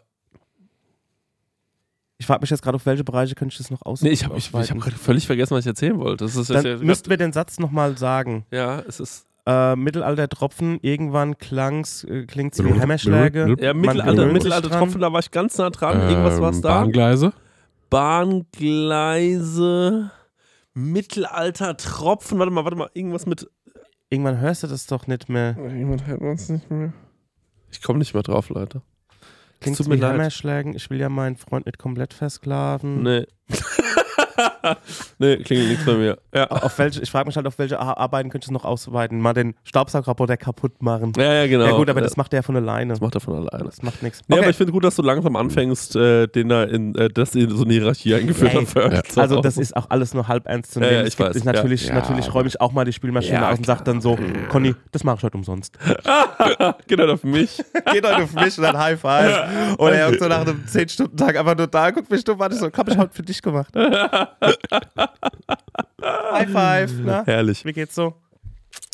[2.20, 4.24] Ich frage mich jetzt gerade, auf welche Bereiche könnte ich das noch aus nee, ich
[4.26, 6.26] habe ich, ich hab gerade völlig vergessen, was ich erzählen wollte.
[6.26, 8.46] Das ist, Dann ja, müssten wir den Satz nochmal sagen.
[8.52, 13.56] ja, es ist, Äh, Mittelalter-Tropfen, irgendwann klang's, äh, klingt's wie Hammerschläge.
[13.60, 14.80] ja, Mittelalter, gewöhnt sich Mittelalter dran.
[14.80, 16.10] Tropfen, da war ich ganz nah dran.
[16.10, 16.70] Irgendwas war es Ähm, da.
[16.82, 17.34] Bahngleise.
[17.90, 20.12] Bahngleise,
[20.74, 23.50] Mittelalter Tropfen, warte mal, warte mal, irgendwas mit,
[24.10, 25.58] Irgendwann hörst du das doch nicht mehr.
[25.58, 26.94] irgendwann hört man es nicht mehr.
[27.72, 28.82] Ich komme nicht mehr drauf, Leute.
[29.60, 30.00] Klingt's tut mir.
[30.00, 30.76] Hammerschlägen.
[30.76, 33.04] Ich will ja meinen Freund nicht komplett versklaven.
[33.04, 33.26] Nee.
[35.20, 36.18] nee, klingelt nichts bei mir.
[36.34, 36.48] Ja.
[36.48, 39.20] Auf welche, ich frage mich halt, auf welche Ar- Arbeiten könntest du noch ausweiten?
[39.20, 41.14] Mal den Staubsaugerroboter kaputt machen.
[41.18, 41.66] Ja, ja, genau.
[41.66, 42.94] Ja gut, aber Ja, das macht der von alleine.
[42.94, 43.66] das macht er von alleine.
[43.66, 44.22] Das macht nichts.
[44.28, 47.36] Nee, aber ich finde gut, dass du langsam anfängst, äh, den da in, äh, das
[47.36, 49.12] in so eine Hierarchie eingeführt Ey, hast.
[49.14, 49.22] So.
[49.22, 51.00] also das ist auch alles nur halb ernst zu Ja, nehmen.
[51.02, 51.96] ja, ich weiß, ich natürlich ja.
[51.96, 54.18] natürlich Ja, räume ich auch mal die Spülmaschine Ja, aus und sage dann so,
[54.50, 55.78] Conny, das mache ich heute umsonst.
[56.88, 57.58] genau, für mich.
[57.92, 59.78] Geht heute für mich und dann High Five.
[59.80, 62.68] Oder er so nach einem 10-Stunden-Tag einfach nur da, guckt mich dumm an, ich so,
[62.72, 63.74] hab ich heute für dich gemacht.
[66.02, 67.24] High Five, na?
[67.26, 67.66] Herrlich.
[67.66, 68.16] Wie geht's so?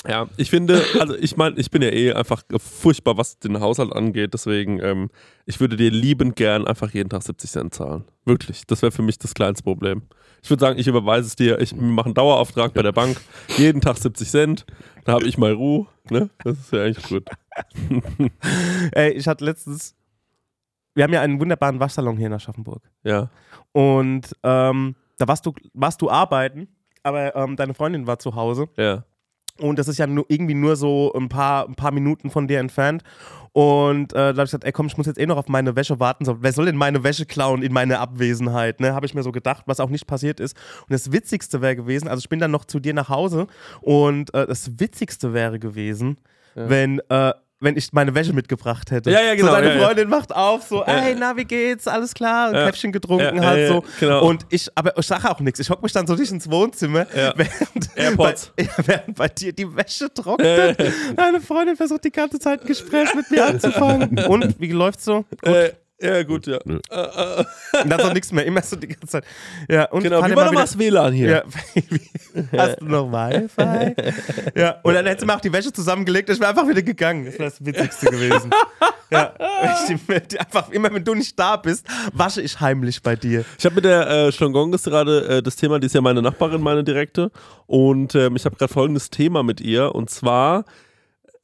[0.08, 3.94] Ja, ich finde, also ich meine, ich bin ja eh einfach furchtbar, was den Haushalt
[3.94, 4.34] angeht.
[4.34, 5.10] Deswegen, ähm,
[5.46, 8.04] ich würde dir liebend gern einfach jeden Tag 70 Cent zahlen.
[8.26, 8.68] Wirklich.
[8.68, 10.04] Das wäre für mich das kleinste Problem.
[10.42, 13.20] Ich würde sagen, ich überweise es dir, ich mache einen Dauerauftrag bei der Bank,
[13.58, 14.66] jeden Tag 70 Cent,
[15.06, 15.88] da habe ich mal Ruhe.
[16.10, 16.30] Ne?
[16.44, 17.30] Das ist ja eigentlich gut.
[18.92, 19.96] Ey, ich hatte letztens,
[20.96, 22.84] wir haben ja einen wunderbaren Waschsalon hier in Aschaffenburg.
[23.04, 23.30] Ja.
[23.72, 26.68] Und ähm, da warst du, warst du arbeiten,
[27.03, 28.68] aber ähm, deine Freundin war zu Hause.
[28.78, 29.03] Ja.
[29.59, 32.59] Und das ist ja nur, irgendwie nur so ein paar, ein paar Minuten von dir
[32.59, 33.03] entfernt.
[33.51, 35.76] Und äh, da habe ich gesagt, ey komm, ich muss jetzt eh noch auf meine
[35.76, 36.26] Wäsche warten.
[36.26, 38.80] So, wer soll denn meine Wäsche klauen in meiner Abwesenheit?
[38.80, 38.95] Ne?
[38.95, 40.57] Habe ich mir so gedacht, was auch nicht passiert ist.
[40.82, 43.45] Und das Witzigste wäre gewesen, also ich bin dann noch zu dir nach Hause
[43.82, 46.18] und äh, das Witzigste wäre gewesen,
[46.55, 47.34] wenn, äh,
[47.64, 49.09] wenn ich meine Wäsche mitgebracht hätte.
[49.11, 49.86] Ja, ja, genau, So, deine ja, ja.
[49.86, 51.88] Freundin macht auf, so, ey, na, wie geht's?
[51.88, 52.49] Alles klar?
[52.49, 52.66] Ein Ja.
[52.66, 53.84] Käffchen getrunken Ja, ja, so.
[53.99, 54.26] genau.
[54.26, 55.59] Und ich, aber ich sage auch nichts.
[55.59, 57.34] Ich hocke mich dann so nicht ins Wohnzimmer, Ja.
[57.38, 58.51] während, AirPods.
[58.55, 60.78] Bei, während bei dir die Wäsche trocknet.
[61.16, 64.20] Deine Freundin versucht die ganze Zeit ein Gespräch mit mir anzufangen.
[64.28, 65.26] Und wie läuft's so?
[65.41, 65.72] Äh,
[66.04, 66.60] ja, gut, ja.
[66.66, 66.80] Nö.
[66.89, 67.45] Äh, äh,
[67.84, 69.26] Und dann so nichts mehr, immer so die ganze Zeit.
[69.70, 71.30] Ja, und genau, wie war mal nochmal das WLAN hier?
[71.30, 71.43] ja,
[72.58, 73.95] hast du noch Wi-Fi?
[74.60, 77.26] ja, und dann hättest du mir auch die Wäsche zusammengelegt, ich wäre einfach wieder gegangen.
[77.26, 78.51] Das wäre das Witzigste gewesen.
[79.12, 79.34] ja,
[79.88, 83.45] ich, einfach immer, wenn du nicht da bist, wasche ich heimlich bei dir.
[83.58, 86.62] Ich habe mit der äh, Schlongonges gerade äh, das Thema, die ist ja meine Nachbarin,
[86.62, 87.32] meine direkte.
[87.66, 89.95] Und ähm, ich habe gerade folgendes Thema mit ihr.
[89.95, 90.66] Und zwar,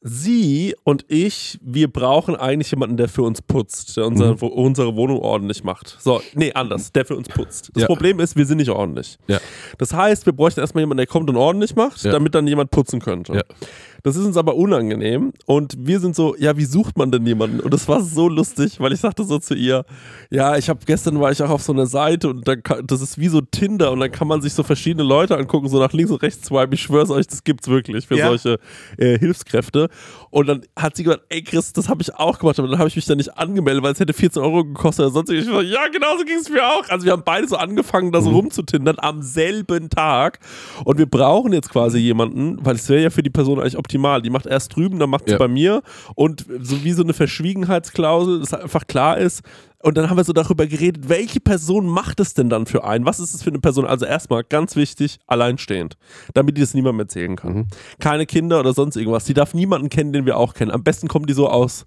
[0.02, 4.96] sie und ich, wir brauchen eigentlich jemanden, der für uns putzt, der unser, wo, unsere
[4.96, 5.96] Wohnung ordentlich macht.
[6.00, 7.70] So, nee, anders, der für uns putzt.
[7.74, 7.86] Das Ja.
[7.86, 9.18] Problem ist, wir sind nicht ordentlich.
[9.28, 9.38] Ja.
[9.78, 12.12] Das heißt, wir bräuchten erstmal jemanden, der kommt und ordentlich macht, Ja.
[12.12, 13.44] damit dann jemand putzen könnte.
[14.02, 17.60] Das ist uns aber unangenehm und wir sind so, ja, wie sucht man denn jemanden?
[17.60, 19.84] Und das war so lustig, weil ich sagte so zu ihr,
[20.30, 23.00] ja, ich habe gestern war ich auch auf so einer Seite und dann kann, das
[23.00, 25.92] ist wie so Tinder und dann kann man sich so verschiedene Leute angucken, so nach
[25.92, 26.72] links und rechts swipen.
[26.72, 28.28] Ich schwör's euch, das gibt's wirklich für Ja.
[28.28, 28.58] solche
[28.98, 29.88] äh, Hilfskräfte.
[30.30, 32.88] Und dann hat sie gesagt, ey Chris, das habe ich auch gemacht, aber dann habe
[32.88, 35.30] ich mich da nicht angemeldet, weil es hätte 14 Euro gekostet oder sonst.
[35.30, 36.88] Ich so, ja, genau so ging es mir auch.
[36.88, 40.38] Also wir haben beide so angefangen, da so rumzutindern am selben Tag.
[40.84, 44.22] Und wir brauchen jetzt quasi jemanden, weil es wäre ja für die Person eigentlich optimal.
[44.22, 45.38] Die macht erst drüben, dann macht sie Ja.
[45.38, 45.82] bei mir.
[46.14, 49.42] Und so wie so eine Verschwiegenheitsklausel, dass einfach klar ist,
[49.82, 53.06] Und dann haben wir so darüber geredet, welche Person macht es denn dann für einen?
[53.06, 53.86] Was ist es für eine Person?
[53.86, 55.96] Also erstmal ganz wichtig, alleinstehend,
[56.34, 57.52] damit die das niemandem erzählen kann.
[57.54, 57.66] Mhm.
[57.98, 59.24] Keine Kinder oder sonst irgendwas.
[59.24, 60.70] Die darf niemanden kennen, den wir auch kennen.
[60.70, 61.86] Am besten kommen die so aus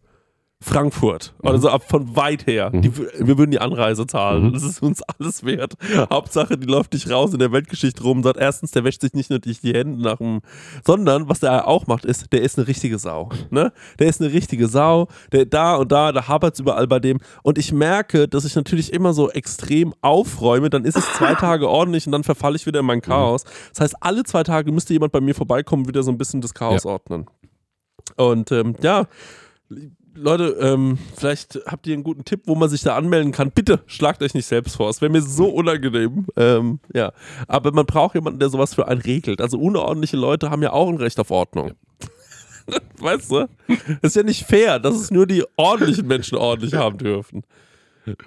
[0.64, 2.70] Frankfurt oder so ab von weit her.
[2.72, 4.54] Die, w- wir würden die Anreise zahlen.
[4.54, 5.74] Das ist uns alles wert.
[6.10, 9.14] Hauptsache, die läuft nicht raus in der Weltgeschichte rum und sagt, erstens, der wäscht sich
[9.14, 10.42] nicht nur die die Hände nach dem,
[10.86, 13.30] sondern was der auch macht, ist, der ist eine richtige Sau.
[13.52, 13.72] Ne?
[14.00, 15.08] Der ist eine richtige Sau.
[15.32, 17.20] Der da und da, da hapert es überall bei dem.
[17.44, 20.70] Und ich merke, dass ich natürlich immer so extrem aufräume.
[20.70, 23.44] Dann ist es zwei Tage ordentlich und dann verfalle ich wieder in mein Chaos.
[23.74, 26.42] Das heißt, alle zwei Tage müsste jemand bei mir vorbeikommen und wieder so ein bisschen
[26.42, 27.26] das Chaos ordnen.
[28.16, 29.06] Und ähm, ja,
[30.16, 33.52] Leute, ähm, vielleicht habt ihr einen guten Tipp, wo man sich da anmelden kann.
[33.52, 34.90] Bitte schlagt euch nicht selbst vor.
[34.90, 36.28] Es wäre mir so unangenehm.
[36.36, 37.12] Ähm, ja.
[37.48, 39.42] Aber man braucht jemanden, der sowas für einen regelt.
[39.42, 41.72] Also unordentliche Leute haben ja auch ein Recht auf Ordnung.
[43.00, 43.48] weißt du?
[44.02, 47.44] Das ist ja nicht fair, dass es nur die ordentlichen Menschen ordentlich haben dürfen.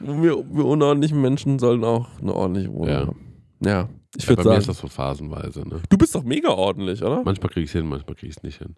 [0.01, 3.07] Wir, wir unordentlichen Menschen sollen auch eine ordentliche Wohnung Ja.
[3.07, 3.21] haben.
[3.65, 5.69] Ja, ich Ja, bei würde mir ist sagen, das so phasenweise.
[5.69, 5.81] Ne?
[5.89, 7.23] du bist doch mega ordentlich, oder?
[7.25, 8.77] Manchmal kriege ich es hin, manchmal kriege ich es nicht hin.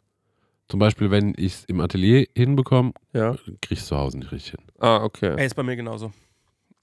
[0.69, 3.35] Zum Beispiel, wenn ich es im Atelier hinbekomme, Ja.
[3.35, 4.61] kriege ich es zu Hause nicht richtig hin.
[4.79, 5.35] Ah, okay.
[5.37, 6.13] Ey, ist bei mir genauso.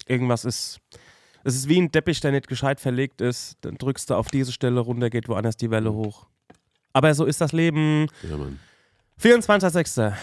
[0.07, 0.79] Irgendwas ist.
[1.43, 3.57] Es ist wie ein Teppich, der nicht gescheit verlegt ist.
[3.61, 6.25] Dann drückst du auf diese Stelle runter, geht woanders die Welle hoch.
[6.93, 8.07] Aber so ist das Leben.
[8.27, 8.59] Ja, Mann.
[9.21, 10.13] 24.06.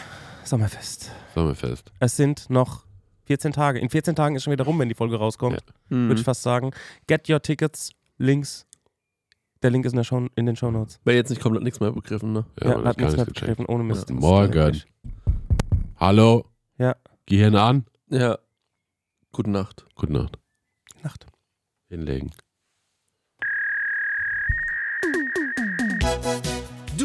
[0.45, 1.11] Sommerfest.
[1.35, 1.93] Sommerfest.
[2.01, 2.85] Es sind noch
[3.27, 3.79] 14 Tage.
[3.79, 5.63] In 14 Tagen ist schon wieder rum, wenn die Folge rauskommt.
[5.91, 5.97] Ja.
[5.97, 6.09] Mhm.
[6.09, 6.73] Würde ich fast sagen.
[7.07, 7.91] Get your tickets.
[8.19, 8.67] Links.
[9.63, 11.01] Der Link ist in, der Show, in den Show Notes.
[11.05, 12.45] Wäre jetzt nicht komplett nichts mehr begriffen, ne?
[12.61, 13.41] Ja, man hat nichts mehr gecheckt.
[13.47, 13.67] begriffen.
[13.67, 14.11] Ohne Mist.
[14.11, 14.17] Ja.
[14.17, 14.83] Morgen.
[15.97, 16.47] Hallo?
[16.79, 16.97] Ja.
[17.27, 17.87] Gehirn an.
[18.09, 18.39] Ja.
[19.31, 19.87] Gute Nacht.
[19.95, 20.39] Gute Nacht.
[21.03, 21.27] Nacht.
[21.89, 22.33] Hinlegen.